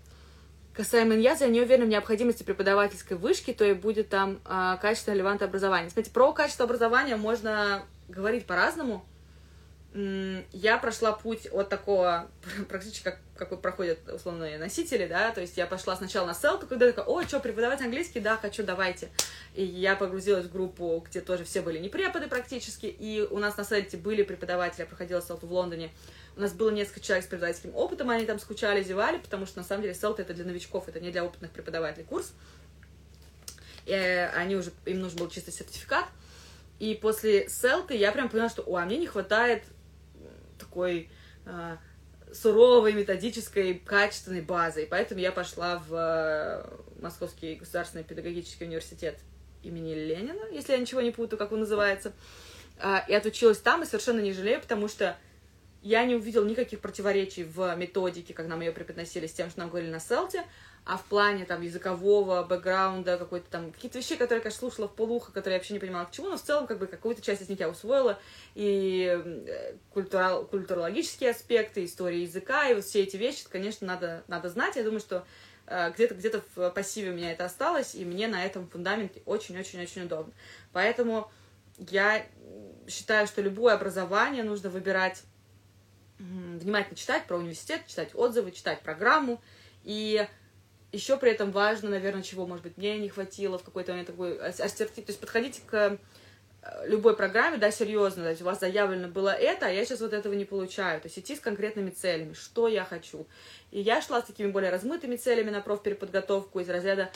Касаемо 0.72 1.14
Иньяза, 1.14 1.44
я 1.44 1.50
не 1.50 1.60
уверена 1.60 1.86
в 1.86 1.88
необходимости 1.88 2.42
преподавательской 2.42 3.16
вышки, 3.16 3.52
то 3.52 3.64
и 3.64 3.74
будет 3.74 4.08
там 4.08 4.40
э, 4.44 4.76
качество 4.80 5.12
релевантное 5.12 5.48
образование. 5.48 5.90
Смотрите, 5.90 6.12
про 6.12 6.32
качество 6.32 6.64
образования 6.64 7.16
можно 7.16 7.82
говорить 8.08 8.46
по-разному, 8.46 9.04
я 9.92 10.78
прошла 10.78 11.12
путь 11.12 11.48
от 11.50 11.68
такого, 11.68 12.30
практически 12.68 13.02
как, 13.02 13.18
какой 13.36 13.58
проходят 13.58 13.98
условные 14.08 14.56
носители, 14.56 15.06
да, 15.06 15.32
то 15.32 15.40
есть 15.40 15.56
я 15.56 15.66
пошла 15.66 15.96
сначала 15.96 16.28
на 16.28 16.34
селту, 16.34 16.68
когда 16.68 16.86
такая, 16.86 17.04
о, 17.06 17.22
что, 17.24 17.40
преподавать 17.40 17.80
английский? 17.80 18.20
Да, 18.20 18.36
хочу, 18.36 18.62
давайте. 18.62 19.08
И 19.54 19.64
я 19.64 19.96
погрузилась 19.96 20.46
в 20.46 20.52
группу, 20.52 21.04
где 21.08 21.20
тоже 21.20 21.44
все 21.44 21.60
были 21.60 21.78
не 21.78 21.88
преподы 21.88 22.28
практически, 22.28 22.86
и 22.86 23.26
у 23.30 23.38
нас 23.38 23.56
на 23.56 23.64
селте 23.64 23.96
были 23.96 24.22
преподаватели, 24.22 24.82
я 24.82 24.86
проходила 24.86 25.20
селту 25.20 25.48
в 25.48 25.52
Лондоне, 25.52 25.90
у 26.36 26.40
нас 26.40 26.52
было 26.52 26.70
несколько 26.70 27.00
человек 27.00 27.24
с 27.24 27.28
преподавательским 27.28 27.74
опытом, 27.74 28.10
они 28.10 28.26
там 28.26 28.38
скучали, 28.38 28.84
зевали, 28.84 29.18
потому 29.18 29.44
что 29.44 29.58
на 29.58 29.64
самом 29.64 29.82
деле 29.82 29.94
селт 29.94 30.20
это 30.20 30.34
для 30.34 30.44
новичков, 30.44 30.88
это 30.88 31.00
не 31.00 31.10
для 31.10 31.24
опытных 31.24 31.50
преподавателей 31.50 32.04
курс. 32.04 32.32
И 33.86 33.92
они 33.92 34.54
уже, 34.54 34.70
им 34.86 35.00
нужен 35.00 35.18
был 35.18 35.28
чисто 35.28 35.50
сертификат. 35.50 36.04
И 36.78 36.94
после 36.94 37.48
селты 37.48 37.94
я 37.94 38.12
прям 38.12 38.28
поняла, 38.28 38.48
что, 38.48 38.62
о, 38.62 38.76
а 38.76 38.84
мне 38.84 38.96
не 38.96 39.06
хватает 39.06 39.64
такой 40.70 41.10
э, 41.46 41.76
суровой, 42.32 42.92
методической, 42.92 43.74
качественной 43.74 44.40
базой. 44.40 44.86
Поэтому 44.86 45.20
я 45.20 45.32
пошла 45.32 45.82
в 45.88 45.92
э, 45.92 47.02
Московский 47.02 47.56
государственный 47.56 48.04
педагогический 48.04 48.64
университет 48.64 49.18
имени 49.62 49.94
Ленина, 49.94 50.48
если 50.52 50.72
я 50.72 50.78
ничего 50.78 51.00
не 51.00 51.10
путаю, 51.10 51.38
как 51.38 51.52
он 51.52 51.60
называется. 51.60 52.12
Э, 52.78 52.98
и 53.08 53.14
отучилась 53.14 53.58
там, 53.58 53.82
и 53.82 53.86
совершенно 53.86 54.20
не 54.20 54.32
жалею, 54.32 54.60
потому 54.60 54.86
что 54.86 55.16
я 55.82 56.04
не 56.04 56.14
увидела 56.14 56.44
никаких 56.44 56.80
противоречий 56.80 57.42
в 57.42 57.74
методике, 57.74 58.32
как 58.32 58.46
нам 58.46 58.60
ее 58.60 58.70
преподносили 58.70 59.26
с 59.26 59.32
тем, 59.32 59.50
что 59.50 59.58
нам 59.60 59.70
говорили 59.70 59.90
на 59.90 60.00
селте 60.00 60.44
а 60.90 60.96
в 60.96 61.04
плане 61.04 61.44
там 61.44 61.62
языкового 61.62 62.42
бэкграунда, 62.42 63.16
какой-то 63.16 63.48
там, 63.48 63.70
какие-то 63.70 63.98
вещи, 63.98 64.16
которые 64.16 64.38
я, 64.38 64.42
конечно, 64.42 64.58
слушала 64.58 64.88
в 64.88 64.92
полухо, 64.96 65.30
которые 65.30 65.54
я 65.54 65.58
вообще 65.60 65.74
не 65.74 65.78
понимала 65.78 66.06
к 66.06 66.10
чему, 66.10 66.30
но 66.30 66.36
в 66.36 66.42
целом, 66.42 66.66
как 66.66 66.80
бы, 66.80 66.88
какую-то 66.88 67.22
часть 67.22 67.42
из 67.42 67.48
них 67.48 67.60
я 67.60 67.68
усвоила, 67.68 68.18
и 68.56 69.78
культурал, 69.94 70.46
культурологические 70.46 71.30
аспекты, 71.30 71.84
история 71.84 72.20
языка, 72.20 72.68
и 72.68 72.74
вот 72.74 72.82
все 72.82 73.04
эти 73.04 73.16
вещи, 73.16 73.44
конечно, 73.48 73.86
надо, 73.86 74.24
надо 74.26 74.48
знать, 74.48 74.74
я 74.74 74.82
думаю, 74.82 74.98
что 74.98 75.24
э, 75.68 75.92
где-то 75.92 76.16
где-то 76.16 76.42
в 76.56 76.70
пассиве 76.70 77.12
у 77.12 77.14
меня 77.14 77.30
это 77.30 77.44
осталось, 77.44 77.94
и 77.94 78.04
мне 78.04 78.26
на 78.26 78.44
этом 78.44 78.66
фундаменте 78.66 79.22
очень-очень-очень 79.26 80.06
удобно. 80.06 80.32
Поэтому 80.72 81.30
я 81.78 82.26
считаю, 82.88 83.28
что 83.28 83.40
любое 83.42 83.74
образование 83.74 84.42
нужно 84.42 84.70
выбирать 84.70 85.22
внимательно 86.18 86.96
читать 86.96 87.26
про 87.26 87.36
университет, 87.36 87.86
читать 87.86 88.10
отзывы, 88.12 88.50
читать 88.50 88.80
программу, 88.80 89.40
и 89.84 90.26
еще 90.92 91.16
при 91.16 91.30
этом 91.30 91.50
важно, 91.50 91.90
наверное, 91.90 92.22
чего, 92.22 92.46
может 92.46 92.64
быть, 92.64 92.76
мне 92.76 92.98
не 92.98 93.08
хватило 93.08 93.58
в 93.58 93.62
какой-то 93.62 93.92
момент 93.92 94.08
такой 94.08 94.38
ассертив. 94.38 94.90
То 94.90 95.02
есть 95.10 95.20
подходите 95.20 95.60
к 95.66 95.98
э, 96.62 96.88
любой 96.88 97.16
программе, 97.16 97.58
да, 97.58 97.70
серьезно, 97.70 98.24
то 98.24 98.30
есть 98.30 98.42
у 98.42 98.44
вас 98.44 98.60
заявлено 98.60 99.08
было 99.08 99.30
это, 99.30 99.66
а 99.66 99.70
я 99.70 99.84
сейчас 99.84 100.00
вот 100.00 100.12
этого 100.12 100.32
не 100.34 100.44
получаю. 100.44 101.00
То 101.00 101.06
есть 101.06 101.18
идти 101.18 101.36
с 101.36 101.40
конкретными 101.40 101.90
целями, 101.90 102.34
что 102.34 102.68
я 102.68 102.84
хочу. 102.84 103.26
И 103.70 103.80
я 103.80 104.02
шла 104.02 104.20
с 104.20 104.26
такими 104.26 104.50
более 104.50 104.70
размытыми 104.70 105.16
целями 105.16 105.50
на 105.50 105.60
профпереподготовку 105.60 106.60
из 106.60 106.68
разряда 106.68 107.10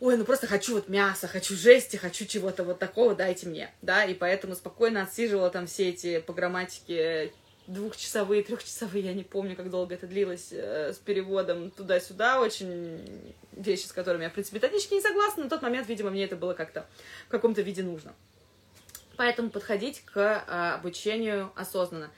ой, 0.00 0.16
ну 0.16 0.24
просто 0.24 0.46
хочу 0.46 0.74
вот 0.74 0.88
мяса, 0.88 1.26
хочу 1.26 1.54
жести, 1.54 1.96
хочу 1.96 2.26
чего-то 2.26 2.64
вот 2.64 2.78
такого, 2.78 3.14
дайте 3.14 3.46
мне, 3.46 3.70
да, 3.82 4.04
и 4.04 4.14
поэтому 4.14 4.54
спокойно 4.54 5.02
отсиживала 5.02 5.50
там 5.50 5.66
все 5.66 5.88
эти 5.88 6.20
по 6.20 6.32
грамматике 6.32 7.32
двухчасовые, 7.66 8.42
трехчасовые, 8.42 9.04
я 9.04 9.12
не 9.12 9.24
помню, 9.24 9.56
как 9.56 9.70
долго 9.70 9.94
это 9.94 10.06
длилось, 10.06 10.48
э, 10.52 10.92
с 10.92 10.98
переводом 10.98 11.70
туда-сюда, 11.70 12.40
очень 12.40 13.34
вещи, 13.52 13.86
с 13.86 13.92
которыми 13.92 14.24
я, 14.24 14.30
в 14.30 14.32
принципе, 14.32 14.56
методически 14.56 14.94
не 14.94 15.00
согласна, 15.00 15.44
на 15.44 15.50
тот 15.50 15.62
момент, 15.62 15.88
видимо, 15.88 16.10
мне 16.10 16.24
это 16.24 16.36
было 16.36 16.54
как-то 16.54 16.86
в 17.26 17.30
каком-то 17.30 17.62
виде 17.62 17.82
нужно. 17.82 18.14
Поэтому 19.16 19.50
подходить 19.50 20.02
к 20.04 20.18
э, 20.18 20.74
обучению 20.74 21.50
осознанно. 21.56 22.10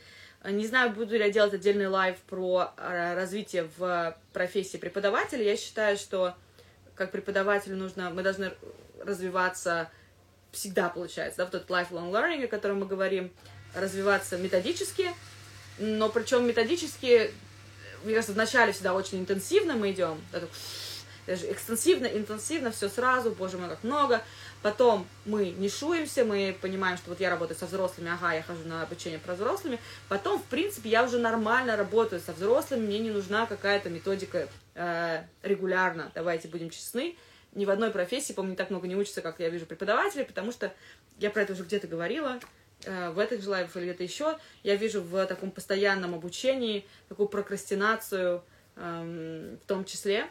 Не 0.45 0.67
знаю, 0.67 0.91
буду 0.91 1.15
ли 1.15 1.21
я 1.21 1.31
делать 1.31 1.55
отдельный 1.55 1.89
лайв 1.89 2.17
про 2.29 2.73
э, 2.77 3.15
развитие 3.15 3.69
в 3.77 4.17
профессии 4.33 4.77
преподавателя. 4.77 5.43
Я 5.43 5.57
считаю, 5.57 5.97
что 5.97 6.35
как 6.95 7.11
преподавателю 7.11 7.77
нужно, 7.77 8.11
мы 8.11 8.23
должны 8.23 8.53
развиваться 9.05 9.91
всегда, 10.53 10.89
получается, 10.89 11.39
да, 11.39 11.45
вот 11.45 11.55
этот 11.55 11.71
lifelong 11.71 12.11
learning, 12.11 12.45
о 12.45 12.49
котором 12.49 12.81
мы 12.81 12.87
говорим, 12.87 13.31
развиваться 13.75 14.37
методически, 14.39 15.11
но 15.79 16.09
причем 16.09 16.47
методически, 16.47 17.31
мне 18.05 18.15
кажется, 18.15 18.33
вначале 18.33 18.73
всегда 18.73 18.95
очень 18.95 19.21
интенсивно 19.21 19.75
мы 19.75 19.93
идем, 19.93 20.21
даже 20.33 20.49
экстенсивно, 21.53 22.07
интенсивно, 22.07 22.71
все 22.71 22.89
сразу, 22.89 23.31
боже 23.33 23.59
мой, 23.59 23.69
как 23.69 23.85
много. 23.85 24.23
Потом 24.63 25.07
мы 25.25 25.51
нишуемся, 25.51 26.25
мы 26.25 26.57
понимаем, 26.61 26.97
что 26.97 27.11
вот 27.11 27.21
я 27.21 27.31
работаю 27.31 27.57
со 27.57 27.67
взрослыми, 27.67 28.11
ага, 28.11 28.33
я 28.33 28.43
хожу 28.43 28.65
на 28.65 28.83
обучение 28.83 29.19
про 29.19 29.35
взрослыми. 29.35 29.79
Потом, 30.09 30.41
в 30.41 30.45
принципе, 30.45 30.89
я 30.89 31.05
уже 31.05 31.19
нормально 31.19 31.77
работаю 31.77 32.21
со 32.21 32.33
взрослыми, 32.33 32.87
мне 32.87 32.99
не 32.99 33.11
нужна 33.11 33.47
какая-то 33.47 33.91
методика 33.91 34.49
э, 34.75 35.23
регулярно, 35.43 36.11
давайте 36.15 36.49
будем 36.49 36.71
честны. 36.71 37.17
Ни 37.55 37.65
в 37.65 37.71
одной 37.71 37.91
профессии, 37.91 38.35
не 38.43 38.57
так 38.57 38.71
много 38.71 38.89
не 38.89 38.97
учатся, 38.97 39.21
как 39.21 39.39
я 39.39 39.49
вижу 39.49 39.67
преподаватели, 39.67 40.25
потому 40.25 40.51
что 40.51 40.73
я 41.19 41.31
про 41.31 41.43
это 41.43 41.53
уже 41.53 41.63
где-то 41.63 41.87
говорила, 41.87 42.41
в 42.85 43.19
этих 43.19 43.43
же 43.43 43.51
лайвах 43.51 43.77
или 43.77 43.85
где-то 43.85 44.03
еще, 44.03 44.39
я 44.63 44.77
вижу 44.77 45.03
в 45.03 45.27
таком 45.27 45.51
постоянном 45.51 46.15
обучении 46.15 46.87
такую 47.09 47.29
прокрастинацию 47.29 48.45
эм, 48.77 49.59
в 49.63 49.67
том 49.67 49.85
числе, 49.85 50.29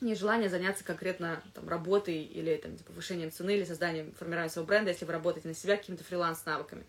нежелание 0.00 0.48
заняться 0.48 0.84
конкретно 0.84 1.42
там, 1.54 1.68
работой 1.68 2.22
или 2.22 2.56
там, 2.56 2.76
типа, 2.76 2.90
повышением 2.92 3.32
цены 3.32 3.56
или 3.56 3.64
созданием, 3.64 4.12
формированием 4.12 4.50
своего 4.50 4.66
бренда, 4.66 4.90
если 4.90 5.04
вы 5.04 5.12
работаете 5.12 5.48
на 5.48 5.54
себя 5.54 5.76
какими-то 5.76 6.04
фриланс-навыками. 6.04 6.84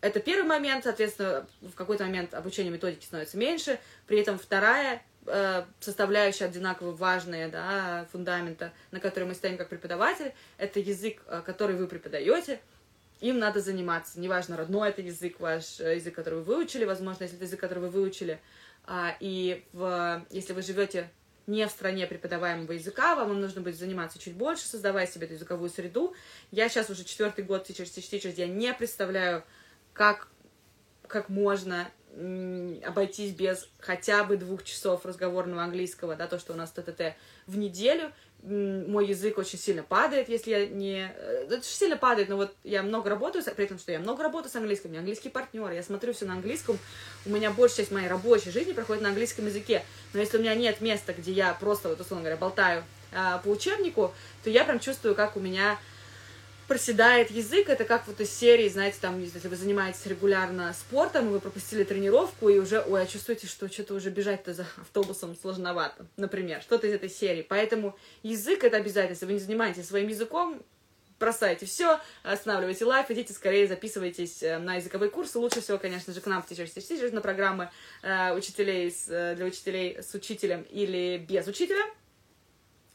Это 0.00 0.20
первый 0.20 0.46
момент, 0.46 0.84
соответственно, 0.84 1.46
в 1.60 1.74
какой-то 1.74 2.04
момент 2.04 2.32
обучение 2.34 2.72
методики 2.72 3.04
становится 3.04 3.36
меньше, 3.36 3.80
при 4.06 4.20
этом 4.20 4.38
вторая 4.38 5.02
э, 5.26 5.64
составляющая 5.80 6.44
одинаково 6.44 6.92
важная, 6.92 7.48
да, 7.48 8.06
фундамента, 8.12 8.72
на 8.92 9.00
которой 9.00 9.24
мы 9.24 9.34
стоим 9.34 9.56
как 9.56 9.68
преподаватель, 9.68 10.32
это 10.56 10.78
язык, 10.78 11.22
э, 11.26 11.42
который 11.44 11.74
вы 11.74 11.88
преподаете, 11.88 12.60
им 13.20 13.38
надо 13.38 13.60
заниматься. 13.60 14.20
Неважно, 14.20 14.56
родной 14.56 14.90
это 14.90 15.02
язык 15.02 15.40
ваш, 15.40 15.80
э, 15.80 15.96
язык, 15.96 16.14
который 16.14 16.40
вы 16.40 16.44
выучили, 16.44 16.84
возможно, 16.84 17.24
если 17.24 17.36
это 17.36 17.44
язык, 17.46 17.60
который 17.60 17.80
вы 17.80 17.90
выучили, 17.90 18.40
а, 18.84 19.14
и 19.20 19.64
в, 19.72 20.24
если 20.30 20.52
вы 20.52 20.62
живете 20.62 21.10
не 21.46 21.66
в 21.66 21.70
стране 21.70 22.06
преподаваемого 22.06 22.72
языка, 22.72 23.14
вам 23.14 23.40
нужно 23.40 23.62
будет 23.62 23.76
заниматься 23.76 24.18
чуть 24.18 24.34
больше, 24.34 24.66
создавая 24.66 25.06
себе 25.06 25.26
эту 25.26 25.34
языковую 25.34 25.70
среду. 25.70 26.14
Я 26.50 26.68
сейчас 26.68 26.90
уже 26.90 27.04
четвертый 27.04 27.44
год 27.44 27.68
Teachers 27.68 27.86
Teach 27.86 28.10
Teachers, 28.10 28.34
я 28.36 28.46
не 28.46 28.72
представляю, 28.74 29.44
как, 29.94 30.28
как 31.06 31.28
можно 31.28 31.90
обойтись 32.84 33.32
без 33.32 33.68
хотя 33.78 34.24
бы 34.24 34.36
двух 34.36 34.64
часов 34.64 35.06
разговорного 35.06 35.62
английского, 35.62 36.16
да, 36.16 36.26
то, 36.26 36.38
что 36.38 36.52
у 36.52 36.56
нас 36.56 36.70
ТТТ 36.72 37.14
в 37.46 37.56
неделю, 37.56 38.12
мой 38.42 39.06
язык 39.06 39.36
очень 39.38 39.58
сильно 39.58 39.82
падает, 39.82 40.28
если 40.28 40.50
я 40.50 40.66
не... 40.66 41.12
э, 41.14 41.46
Это 41.50 41.62
сильно 41.62 41.96
падает, 41.96 42.28
но 42.28 42.36
вот 42.36 42.54
я 42.62 42.82
много 42.82 43.10
работаю, 43.10 43.44
при 43.44 43.64
этом, 43.64 43.78
что 43.78 43.90
я 43.90 43.98
много 43.98 44.22
работаю 44.22 44.50
с 44.50 44.56
английским, 44.56 44.90
у 44.90 44.92
меня 44.92 45.00
английский 45.00 45.28
партнер, 45.28 45.70
я 45.72 45.82
смотрю 45.82 46.12
все 46.12 46.24
на 46.24 46.34
английском, 46.34 46.78
у 47.26 47.30
меня 47.30 47.50
большая 47.50 47.78
часть 47.78 47.90
моей 47.90 48.08
рабочей 48.08 48.50
жизни 48.50 48.72
проходит 48.72 49.02
на 49.02 49.08
английском 49.08 49.46
языке, 49.46 49.84
но 50.12 50.20
если 50.20 50.38
у 50.38 50.40
меня 50.40 50.54
нет 50.54 50.80
места, 50.80 51.12
где 51.12 51.32
я 51.32 51.52
просто, 51.54 51.88
вот, 51.88 52.00
условно 52.00 52.24
говоря, 52.24 52.36
болтаю 52.36 52.84
а, 53.12 53.38
по 53.38 53.48
учебнику, 53.48 54.14
то 54.44 54.50
я 54.50 54.64
прям 54.64 54.78
чувствую, 54.78 55.14
как 55.14 55.36
у 55.36 55.40
меня 55.40 55.78
проседает 56.68 57.30
язык, 57.30 57.70
это 57.70 57.84
как 57.84 58.06
вот 58.06 58.20
из 58.20 58.30
серии, 58.30 58.68
знаете, 58.68 58.98
там, 59.00 59.20
если 59.20 59.48
вы 59.48 59.56
занимаетесь 59.56 60.04
регулярно 60.06 60.72
спортом, 60.74 61.28
и 61.28 61.30
вы 61.30 61.40
пропустили 61.40 61.82
тренировку, 61.82 62.50
и 62.50 62.58
уже, 62.58 62.80
ой, 62.80 63.02
а 63.02 63.06
чувствуете, 63.06 63.46
что 63.46 63.68
что-то 63.72 63.94
уже 63.94 64.10
бежать-то 64.10 64.52
за 64.52 64.66
автобусом 64.76 65.34
сложновато, 65.34 66.06
например, 66.16 66.60
что-то 66.60 66.86
из 66.86 66.92
этой 66.92 67.08
серии. 67.08 67.42
Поэтому 67.42 67.96
язык 68.22 68.62
это 68.64 68.76
обязательно, 68.76 69.14
если 69.14 69.26
вы 69.26 69.32
не 69.32 69.38
занимаетесь 69.38 69.88
своим 69.88 70.08
языком, 70.08 70.62
бросайте 71.18 71.66
все, 71.66 72.00
останавливайте 72.22 72.84
лайф, 72.84 73.10
идите 73.10 73.32
скорее, 73.32 73.66
записывайтесь 73.66 74.42
э, 74.42 74.58
на 74.58 74.76
языковые 74.76 75.10
курсы. 75.10 75.38
Лучше 75.38 75.60
всего, 75.60 75.78
конечно 75.78 76.12
же, 76.12 76.20
к 76.20 76.26
нам 76.26 76.42
в 76.42 76.50
Teachers 76.50 76.74
Teach 76.74 76.90
Teachers 76.90 77.12
на 77.12 77.20
программы 77.20 77.70
э, 78.02 78.34
учителей 78.34 78.90
с, 78.90 79.08
э, 79.08 79.34
для 79.34 79.46
учителей 79.46 79.98
с 80.02 80.14
учителем 80.14 80.62
или 80.70 81.16
без 81.18 81.46
учителя. 81.46 81.84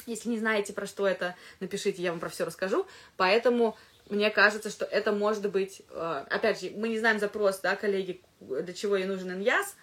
Если 0.05 0.29
не 0.29 0.39
знаете, 0.39 0.73
про 0.73 0.85
что 0.85 1.07
это, 1.07 1.35
напишите, 1.59 2.01
я 2.01 2.11
вам 2.11 2.19
про 2.19 2.29
все 2.29 2.45
расскажу. 2.45 2.85
Поэтому 3.17 3.77
мне 4.09 4.29
кажется, 4.29 4.69
что 4.69 4.85
это 4.85 5.11
может 5.11 5.49
быть... 5.49 5.81
э, 5.89 6.25
Опять 6.29 6.61
же, 6.61 6.71
мы 6.75 6.89
не 6.89 6.99
знаем 6.99 7.19
запрос, 7.19 7.59
да, 7.59 7.75
коллеги, 7.75 8.21
для 8.41 8.73
чего 8.73 8.97
ей 8.97 9.05
нужен 9.05 9.31
иньяс, 9.31 9.75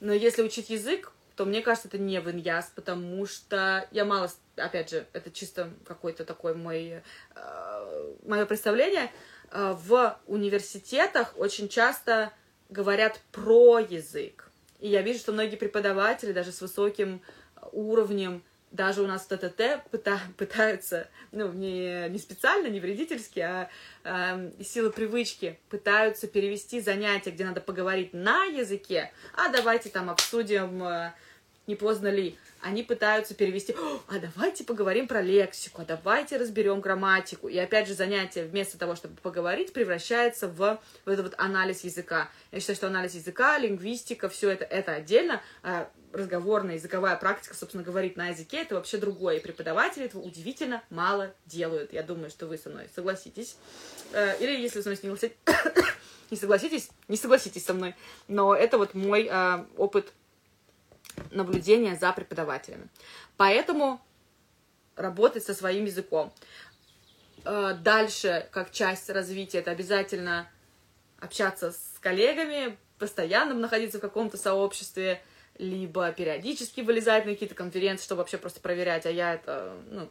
но 0.00 0.12
если 0.12 0.42
учить 0.42 0.70
язык, 0.70 1.12
то 1.36 1.44
мне 1.44 1.62
кажется, 1.62 1.88
это 1.88 1.98
не 1.98 2.20
в 2.20 2.30
иньяс, 2.30 2.70
потому 2.74 3.26
что 3.26 3.88
я 3.90 4.04
мало... 4.04 4.30
Опять 4.56 4.90
же, 4.90 5.06
это 5.12 5.30
чисто 5.30 5.70
какой-то 5.86 6.24
такой 6.24 6.54
мой... 6.54 7.02
мое 8.24 8.46
представление. 8.46 9.10
Э, 9.50 9.74
В 9.76 10.18
университетах 10.26 11.34
очень 11.36 11.68
часто 11.68 12.32
говорят 12.70 13.20
про 13.32 13.78
язык. 13.78 14.50
И 14.80 14.88
я 14.88 15.02
вижу, 15.02 15.18
что 15.20 15.32
многие 15.32 15.56
преподаватели, 15.56 16.32
даже 16.32 16.52
с 16.52 16.60
высоким 16.60 17.22
уровнем, 17.72 18.42
даже 18.74 19.02
у 19.02 19.06
нас 19.06 19.24
ТТТ 19.26 19.84
пыта- 19.92 20.18
пытаются, 20.36 21.08
ну, 21.30 21.52
не, 21.52 22.08
не 22.08 22.18
специально, 22.18 22.66
не 22.66 22.80
вредительски, 22.80 23.38
а 23.38 23.70
из 24.58 24.68
силы 24.68 24.90
привычки 24.90 25.58
пытаются 25.70 26.26
перевести 26.26 26.80
занятия, 26.80 27.30
где 27.30 27.44
надо 27.44 27.60
поговорить 27.60 28.12
на 28.12 28.44
языке, 28.46 29.12
а 29.34 29.48
давайте 29.48 29.90
там 29.90 30.10
обсудим, 30.10 30.82
э, 30.82 31.12
не 31.66 31.74
поздно 31.74 32.08
ли. 32.08 32.36
Они 32.60 32.82
пытаются 32.82 33.34
перевести, 33.34 33.74
«О, 33.74 34.00
а 34.08 34.18
давайте 34.18 34.64
поговорим 34.64 35.06
про 35.06 35.20
лексику, 35.20 35.82
а 35.82 35.84
давайте 35.84 36.36
разберем 36.36 36.80
грамматику. 36.80 37.48
И 37.48 37.58
опять 37.58 37.88
же 37.88 37.94
занятие 37.94 38.44
вместо 38.44 38.78
того, 38.78 38.94
чтобы 38.94 39.16
поговорить, 39.20 39.72
превращается 39.72 40.48
в, 40.48 40.80
в 41.04 41.08
этот 41.08 41.26
вот 41.26 41.34
анализ 41.36 41.84
языка. 41.84 42.30
Я 42.52 42.60
считаю, 42.60 42.76
что 42.76 42.86
анализ 42.86 43.14
языка, 43.14 43.58
лингвистика, 43.58 44.28
все 44.28 44.50
это, 44.50 44.64
это 44.64 44.94
отдельно, 44.94 45.42
а 45.62 45.90
разговорная 46.14 46.76
языковая 46.76 47.16
практика, 47.16 47.54
собственно, 47.54 47.82
говорить 47.82 48.16
на 48.16 48.28
языке, 48.28 48.62
это 48.62 48.76
вообще 48.76 48.98
другое. 48.98 49.36
И 49.36 49.40
преподаватели 49.40 50.06
этого 50.06 50.22
удивительно 50.22 50.82
мало 50.90 51.34
делают. 51.46 51.92
Я 51.92 52.02
думаю, 52.02 52.30
что 52.30 52.46
вы 52.46 52.56
со 52.56 52.70
мной 52.70 52.88
согласитесь. 52.94 53.56
Э, 54.12 54.36
Или 54.38 54.60
если 54.60 54.78
вы 54.80 54.82
со 54.82 55.06
мной 55.06 55.36
не 56.30 56.36
согласитесь, 56.36 56.88
не 57.08 57.16
согласитесь, 57.16 57.64
со 57.64 57.74
мной. 57.74 57.94
Но 58.28 58.54
это 58.54 58.78
вот 58.78 58.94
мой 58.94 59.28
э, 59.30 59.64
опыт 59.76 60.12
наблюдения 61.30 61.96
за 61.96 62.12
преподавателями. 62.12 62.88
Поэтому 63.36 64.00
работать 64.96 65.44
со 65.44 65.54
своим 65.54 65.84
языком. 65.84 66.32
Э, 67.44 67.76
Дальше, 67.78 68.48
как 68.52 68.70
часть 68.70 69.10
развития, 69.10 69.58
это 69.58 69.70
обязательно 69.70 70.48
общаться 71.20 71.72
с 71.72 71.98
коллегами, 72.00 72.76
постоянно 72.98 73.54
находиться 73.54 73.98
в 73.98 74.00
каком-то 74.00 74.36
сообществе, 74.36 75.22
либо 75.58 76.10
периодически 76.12 76.80
вылезать 76.80 77.26
на 77.26 77.32
какие-то 77.32 77.54
конференции, 77.54 78.04
чтобы 78.04 78.20
вообще 78.20 78.38
просто 78.38 78.60
проверять, 78.60 79.06
а 79.06 79.10
я 79.10 79.34
это, 79.34 79.76
ну, 79.88 80.10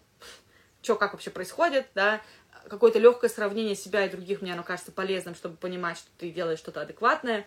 что, 0.82 0.96
как 0.96 1.14
вообще 1.14 1.30
происходит, 1.32 1.88
да, 1.96 2.22
какое-то 2.70 3.00
легкое 3.00 3.30
сравнение 3.30 3.76
себя 3.76 4.06
и 4.06 4.10
других 4.10 4.42
мне 4.42 4.54
оно 4.54 4.64
кажется 4.64 4.92
полезным, 4.92 5.36
чтобы 5.36 5.58
понимать, 5.58 5.98
что 5.98 6.08
ты 6.18 6.32
делаешь 6.32 6.60
что-то 6.60 6.82
адекватное. 6.82 7.46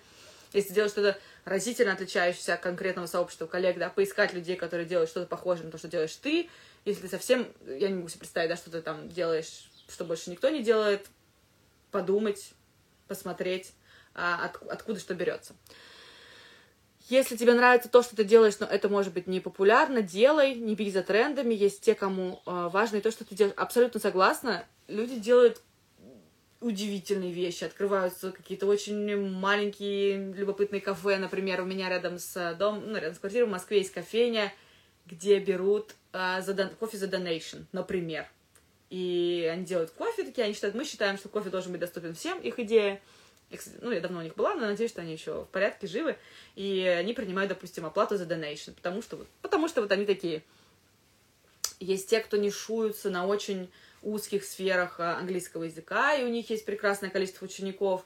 Если 0.53 0.73
делаешь 0.73 0.93
что-то 0.93 1.19
разительно 1.45 1.93
отличающееся 1.93 2.55
от 2.55 2.61
конкретного 2.61 3.07
сообщества 3.07 3.47
коллег, 3.47 3.79
да, 3.79 3.91
поискать 3.91 4.33
людей, 4.33 4.57
которые 4.57 4.87
делают 4.87 5.11
что-то 5.11 5.27
похожее 5.27 5.67
на 5.67 5.73
то, 5.73 5.79
что 5.79 5.89
делаешь 5.89 6.15
ты. 6.17 6.49
Если 6.85 7.03
ты 7.03 7.09
совсем, 7.09 7.53
я 7.67 7.89
не 7.89 7.95
могу 7.95 8.09
себе 8.09 8.21
представить, 8.21 8.51
да, 8.51 8.57
что 8.57 8.71
ты 8.71 8.81
там 8.81 9.09
делаешь, 9.09 9.71
что 9.89 10.05
больше 10.05 10.31
никто 10.31 10.49
не 10.49 10.63
делает, 10.63 11.07
подумать, 11.91 12.53
посмотреть, 13.09 13.73
а, 14.15 14.47
от- 14.47 14.63
откуда 14.71 15.01
что 15.01 15.15
берется. 15.15 15.55
Если 17.09 17.37
тебе 17.37 17.55
нравится 17.55 17.89
то, 17.89 18.03
что 18.03 18.17
ты 18.17 18.25
делаешь, 18.25 18.59
но 18.59 18.67
это 18.67 18.89
может 18.89 19.13
быть 19.15 19.29
не 19.29 19.39
популярно, 19.39 20.03
делай, 20.03 20.57
не 20.57 20.75
беги 20.75 20.91
за 20.91 21.05
трендами. 21.05 21.55
Есть 21.55 21.83
те, 21.83 21.95
кому 21.95 22.43
э, 22.45 22.69
важно 22.73 22.97
и 22.97 23.01
то, 23.01 23.13
что 23.13 23.25
ты 23.25 23.37
делаешь. 23.37 23.55
Абсолютно 23.57 24.01
согласна. 24.01 24.67
Люди 24.89 25.17
делают 25.21 25.63
удивительные 26.61 27.33
вещи. 27.33 27.65
Открываются 27.65 28.33
какие-то 28.33 28.67
очень 28.67 29.17
маленькие 29.31 30.33
любопытные 30.33 30.81
кафе. 30.81 31.19
Например, 31.19 31.61
у 31.61 31.65
меня 31.65 31.89
рядом 31.89 32.19
с 32.19 32.55
домом, 32.55 32.85
ну, 32.87 32.97
рядом 32.97 33.15
с 33.15 33.19
квартирой 33.19 33.47
в 33.47 33.51
Москве 33.51 33.79
есть 33.79 33.93
кофейня, 33.93 34.53
где 35.07 35.39
берут 35.39 35.95
э, 36.13 36.41
за 36.43 36.55
кофе 36.79 36.97
за 36.97 37.07
донейшн, 37.07 37.59
например. 37.73 38.27
И 38.91 39.49
они 39.53 39.65
делают 39.65 39.91
кофе 39.91 40.25
такие, 40.25 40.45
они 40.45 40.55
считают, 40.55 40.77
мы 40.77 40.85
считаем, 40.85 41.19
что 41.19 41.29
кофе 41.29 41.51
должен 41.51 41.73
быть 41.73 41.81
доступен 41.81 42.15
всем, 42.15 42.41
их 42.41 42.59
идея. 42.61 43.01
Я, 43.51 43.59
кстати, 43.59 43.77
ну, 43.81 43.93
я 43.93 44.01
давно 44.01 44.21
у 44.21 44.23
них 44.23 44.35
была, 44.35 44.55
но 44.55 44.67
надеюсь, 44.67 44.91
что 44.91 45.03
они 45.03 45.13
еще 45.13 45.43
в 45.43 45.49
порядке, 45.49 45.87
живы. 45.87 46.17
И 46.57 46.85
они 46.99 47.13
принимают, 47.13 47.49
допустим, 47.49 47.87
оплату 47.87 48.17
за 48.17 48.25
donation, 48.25 48.75
потому 48.75 49.03
что, 49.03 49.17
вот- 49.17 49.29
потому 49.43 49.69
что 49.69 49.83
вот 49.83 49.93
они 49.93 50.05
такие. 50.05 50.43
Есть 51.79 52.09
те, 52.09 52.21
кто 52.21 52.37
нишуются 52.37 53.11
на 53.11 53.27
очень 53.27 53.71
узких 54.03 54.45
сферах 54.45 55.01
а, 55.01 55.19
английского 55.19 55.65
языка, 55.65 56.15
и 56.15 56.25
у 56.25 56.29
них 56.29 56.51
есть 56.51 56.65
прекрасное 56.65 57.11
количество 57.11 57.45
учеников. 57.45 58.05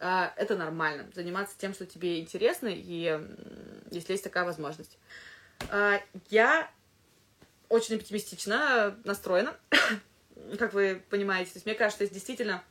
А, 0.00 0.32
Это 0.36 0.56
нормально, 0.56 1.08
заниматься 1.14 1.56
тем, 1.58 1.74
что 1.74 1.86
тебе 1.86 2.20
интересно, 2.20 2.68
и 2.70 3.20
если 3.90 4.12
есть 4.12 4.24
такая 4.24 4.44
возможность. 4.44 4.98
А, 5.70 6.00
Я 6.30 6.70
очень 7.68 7.96
оптимистично 7.96 8.96
настроена, 9.04 9.56
как 10.58 10.72
вы 10.72 11.02
понимаете. 11.10 11.52
То 11.52 11.56
есть 11.56 11.66
мне 11.66 11.74
кажется, 11.74 12.04
что 12.04 12.14
действительно 12.14 12.62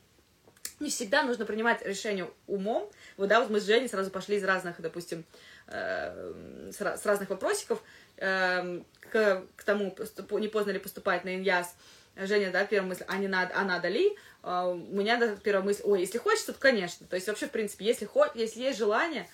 не 0.80 0.90
всегда 0.90 1.22
нужно 1.22 1.44
принимать 1.44 1.84
решение 1.84 2.30
умом. 2.46 2.90
Вот, 3.16 3.28
да, 3.28 3.40
вот 3.40 3.50
мы 3.50 3.60
с 3.60 3.64
Женей 3.64 3.88
сразу 3.88 4.10
пошли 4.10 4.36
из 4.36 4.44
разных, 4.44 4.80
допустим, 4.80 5.24
э, 5.66 6.70
с, 6.72 6.80
ра- 6.80 6.96
с 6.96 7.04
разных 7.04 7.30
вопросиков 7.30 7.82
э, 8.16 8.80
к, 9.00 9.44
тому, 9.64 9.94
не 10.38 10.48
поздно 10.48 10.70
ли 10.70 10.78
поступать 10.78 11.24
на 11.24 11.34
иньяс. 11.34 11.74
Женя, 12.18 12.50
да, 12.50 12.64
первая 12.64 12.88
мысль, 12.88 13.04
а 13.06 13.16
не 13.18 13.28
надо, 13.28 13.52
а 13.54 13.64
надо 13.64 13.88
ли? 13.88 14.16
А 14.42 14.68
у 14.68 14.76
меня 14.76 15.18
да, 15.18 15.36
первая 15.36 15.64
мысль, 15.64 15.82
ой, 15.84 16.00
если 16.00 16.18
хочется, 16.18 16.52
то 16.52 16.58
конечно. 16.58 17.06
То 17.06 17.16
есть 17.16 17.28
вообще, 17.28 17.46
в 17.46 17.50
принципе, 17.50 17.84
если, 17.84 18.06
хо- 18.06 18.30
если 18.34 18.60
есть 18.60 18.78
желание, 18.78 19.28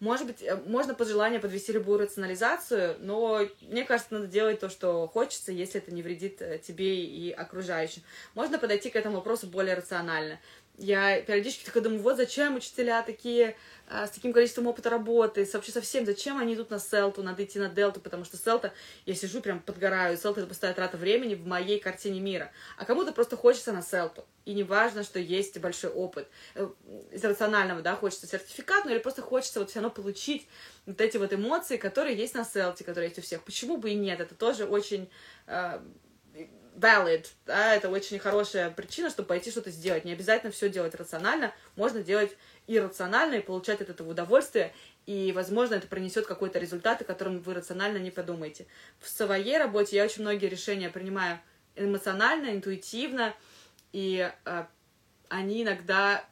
может 0.00 0.26
быть, 0.26 0.42
э, 0.42 0.56
можно 0.66 0.94
под 0.94 1.08
желание 1.08 1.40
подвести 1.40 1.72
любую 1.72 2.00
рационализацию, 2.00 2.96
но 3.00 3.46
мне 3.60 3.84
кажется, 3.84 4.14
надо 4.14 4.26
делать 4.26 4.58
то, 4.58 4.70
что 4.70 5.06
хочется, 5.08 5.52
если 5.52 5.80
это 5.80 5.92
не 5.92 6.02
вредит 6.02 6.40
э, 6.40 6.58
тебе 6.58 7.04
и 7.04 7.30
окружающим. 7.30 8.02
Можно 8.34 8.58
подойти 8.58 8.88
к 8.88 8.96
этому 8.96 9.16
вопросу 9.16 9.46
более 9.46 9.74
рационально. 9.74 10.38
Я 10.78 11.20
периодически 11.20 11.64
такая 11.64 11.82
думаю, 11.82 12.00
вот 12.00 12.16
зачем 12.16 12.56
учителя 12.56 13.02
такие, 13.02 13.54
а, 13.86 14.06
с 14.06 14.10
таким 14.10 14.32
количеством 14.32 14.66
опыта 14.66 14.88
работы, 14.88 15.46
вообще 15.52 15.72
совсем, 15.72 16.06
зачем 16.06 16.38
они 16.38 16.54
идут 16.54 16.70
на 16.70 16.78
селту, 16.78 17.22
надо 17.22 17.44
идти 17.44 17.58
на 17.58 17.68
делту, 17.68 18.00
потому 18.00 18.24
что 18.24 18.38
селта, 18.38 18.72
я 19.04 19.14
сижу 19.14 19.42
прям 19.42 19.60
подгораю, 19.60 20.16
селта 20.16 20.40
это 20.40 20.48
пустая 20.48 20.72
трата 20.72 20.96
времени 20.96 21.34
в 21.34 21.46
моей 21.46 21.80
картине 21.80 22.20
мира. 22.20 22.50
А 22.78 22.86
кому-то 22.86 23.12
просто 23.12 23.36
хочется 23.36 23.72
на 23.72 23.82
селту, 23.82 24.24
и 24.46 24.54
не 24.54 24.62
важно, 24.62 25.02
что 25.02 25.18
есть 25.18 25.58
большой 25.58 25.90
опыт. 25.90 26.28
Э, 26.54 26.70
Из 27.12 27.22
рационального, 27.22 27.82
да, 27.82 27.94
хочется 27.94 28.26
сертификат, 28.26 28.86
ну 28.86 28.92
или 28.92 28.98
просто 28.98 29.20
хочется 29.20 29.60
вот 29.60 29.68
все 29.68 29.80
равно 29.80 29.90
получить 29.90 30.48
вот 30.86 31.00
эти 31.00 31.18
вот 31.18 31.34
эмоции, 31.34 31.76
которые 31.76 32.16
есть 32.16 32.34
на 32.34 32.44
селте, 32.44 32.84
которые 32.84 33.08
есть 33.08 33.18
у 33.18 33.22
всех. 33.22 33.42
Почему 33.42 33.76
бы 33.76 33.90
и 33.90 33.94
нет? 33.94 34.20
Это 34.20 34.34
тоже 34.34 34.64
очень 34.64 35.10
э, 35.46 35.78
valid, 36.80 37.26
да, 37.46 37.74
это 37.74 37.90
очень 37.90 38.18
хорошая 38.18 38.70
причина, 38.70 39.10
чтобы 39.10 39.28
пойти 39.28 39.50
что-то 39.50 39.70
сделать. 39.70 40.04
Не 40.04 40.12
обязательно 40.12 40.50
все 40.50 40.68
делать 40.68 40.94
рационально, 40.94 41.52
можно 41.76 42.02
делать 42.02 42.36
иррационально 42.66 43.36
и 43.36 43.42
получать 43.42 43.80
от 43.80 43.90
этого 43.90 44.10
удовольствие, 44.10 44.72
и, 45.06 45.32
возможно, 45.32 45.74
это 45.74 45.86
принесет 45.86 46.26
какой-то 46.26 46.58
результат, 46.58 47.02
о 47.02 47.04
котором 47.04 47.40
вы 47.40 47.54
рационально 47.54 47.98
не 47.98 48.10
подумаете. 48.10 48.66
В 48.98 49.08
своей 49.08 49.58
работе 49.58 49.96
я 49.96 50.04
очень 50.04 50.22
многие 50.22 50.46
решения 50.46 50.88
принимаю 50.88 51.40
эмоционально, 51.76 52.50
интуитивно, 52.50 53.34
и 53.92 54.30
э, 54.44 54.64
они 55.28 55.62
иногда 55.62 56.24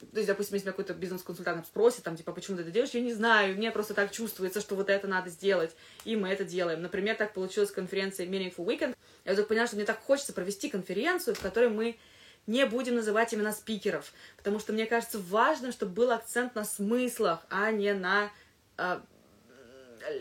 то 0.00 0.16
есть, 0.16 0.26
допустим, 0.26 0.54
если 0.54 0.66
меня 0.66 0.72
какой-то 0.72 0.94
бизнес-консультант 0.94 1.66
спросит, 1.66 2.02
там, 2.02 2.16
типа, 2.16 2.32
почему 2.32 2.56
ты 2.56 2.62
это 2.62 2.70
делаешь, 2.70 2.90
я 2.92 3.00
не 3.00 3.12
знаю, 3.12 3.56
мне 3.56 3.70
просто 3.70 3.94
так 3.94 4.10
чувствуется, 4.10 4.60
что 4.60 4.74
вот 4.74 4.88
это 4.88 5.06
надо 5.06 5.30
сделать, 5.30 5.76
и 6.04 6.16
мы 6.16 6.28
это 6.30 6.44
делаем. 6.44 6.82
Например, 6.82 7.14
так 7.14 7.32
получилось 7.34 7.70
конференция 7.70 8.26
Meaningful 8.26 8.64
Weekend. 8.64 8.96
Я 9.24 9.32
вдруг 9.32 9.48
поняла, 9.48 9.66
что 9.66 9.76
мне 9.76 9.84
так 9.84 10.00
хочется 10.00 10.32
провести 10.32 10.70
конференцию, 10.70 11.34
в 11.34 11.40
которой 11.40 11.68
мы 11.68 11.98
не 12.46 12.64
будем 12.66 12.96
называть 12.96 13.34
имена 13.34 13.52
спикеров, 13.52 14.12
потому 14.36 14.58
что 14.58 14.72
мне 14.72 14.86
кажется 14.86 15.18
важным, 15.18 15.72
чтобы 15.72 15.92
был 15.92 16.10
акцент 16.10 16.54
на 16.54 16.64
смыслах, 16.64 17.40
а 17.50 17.70
не 17.70 17.92
на 17.92 18.32
э, 18.78 19.00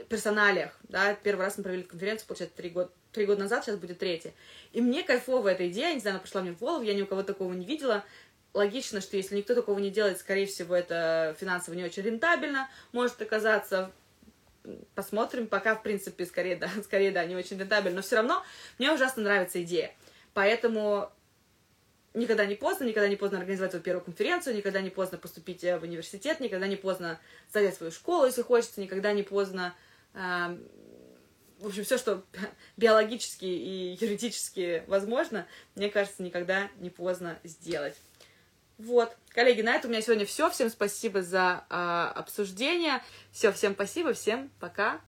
персоналиях. 0.09 0.77
Да? 0.83 1.15
Первый 1.15 1.45
раз 1.45 1.57
мы 1.57 1.63
провели 1.63 1.83
конференцию, 1.83 2.27
получается, 2.27 2.57
три 2.57 2.69
года, 2.69 2.91
три 3.11 3.25
года 3.25 3.41
назад, 3.41 3.65
сейчас 3.65 3.77
будет 3.77 3.99
третья. 3.99 4.33
И 4.73 4.81
мне 4.81 5.03
кайфовая 5.03 5.53
эта 5.53 5.67
идея, 5.69 5.93
не 5.93 6.01
знаю, 6.01 6.15
она 6.15 6.21
пришла 6.21 6.41
мне 6.41 6.51
в 6.51 6.59
голову, 6.59 6.83
я 6.83 6.93
ни 6.93 7.01
у 7.01 7.07
кого 7.07 7.23
такого 7.23 7.53
не 7.53 7.65
видела. 7.65 8.03
Логично, 8.53 8.99
что 9.01 9.15
если 9.15 9.35
никто 9.35 9.53
такого 9.53 9.77
не 9.79 9.91
делает, 9.91 10.19
скорее 10.19 10.47
всего, 10.47 10.75
это 10.75 11.35
финансово 11.39 11.75
не 11.75 11.83
очень 11.83 12.03
рентабельно 12.03 12.69
может 12.91 13.21
оказаться. 13.21 13.91
Посмотрим, 14.95 15.47
пока, 15.47 15.75
в 15.75 15.83
принципе, 15.83 16.25
скорее, 16.25 16.55
да, 16.55 16.69
скорее, 16.83 17.11
да, 17.11 17.25
не 17.25 17.35
очень 17.35 17.59
рентабельно, 17.59 17.97
но 17.97 18.01
все 18.01 18.17
равно 18.17 18.43
мне 18.77 18.91
ужасно 18.91 19.23
нравится 19.23 19.61
идея. 19.63 19.93
Поэтому 20.33 21.11
никогда 22.13 22.45
не 22.45 22.55
поздно, 22.55 22.85
никогда 22.85 23.07
не 23.07 23.15
поздно 23.15 23.39
организовать 23.39 23.71
свою 23.71 23.83
первую 23.83 24.03
конференцию, 24.03 24.55
никогда 24.55 24.81
не 24.81 24.89
поздно 24.89 25.17
поступить 25.17 25.63
э, 25.63 25.77
в 25.77 25.83
университет, 25.83 26.39
никогда 26.39 26.67
не 26.67 26.75
поздно 26.75 27.19
занять 27.53 27.75
свою 27.75 27.91
школу, 27.91 28.25
если 28.25 28.41
хочется, 28.41 28.81
никогда 28.81 29.13
не 29.13 29.23
поздно 29.23 29.75
э, 30.15 30.57
в 31.59 31.67
общем, 31.67 31.83
все, 31.83 31.97
что 31.97 32.23
биологически 32.77 33.45
и 33.45 33.97
юридически 33.99 34.83
возможно, 34.87 35.45
мне 35.75 35.89
кажется, 35.89 36.23
никогда 36.23 36.69
не 36.77 36.89
поздно 36.89 37.37
сделать. 37.43 37.95
Вот, 38.79 39.15
коллеги, 39.29 39.61
на 39.61 39.75
этом 39.75 39.89
у 39.89 39.93
меня 39.93 40.01
сегодня 40.01 40.25
все. 40.25 40.49
Всем 40.49 40.69
спасибо 40.69 41.21
за 41.21 41.65
э, 41.69 42.17
обсуждение. 42.17 43.03
Все, 43.31 43.51
всем 43.51 43.73
спасибо, 43.73 44.13
всем 44.13 44.49
пока. 44.59 45.01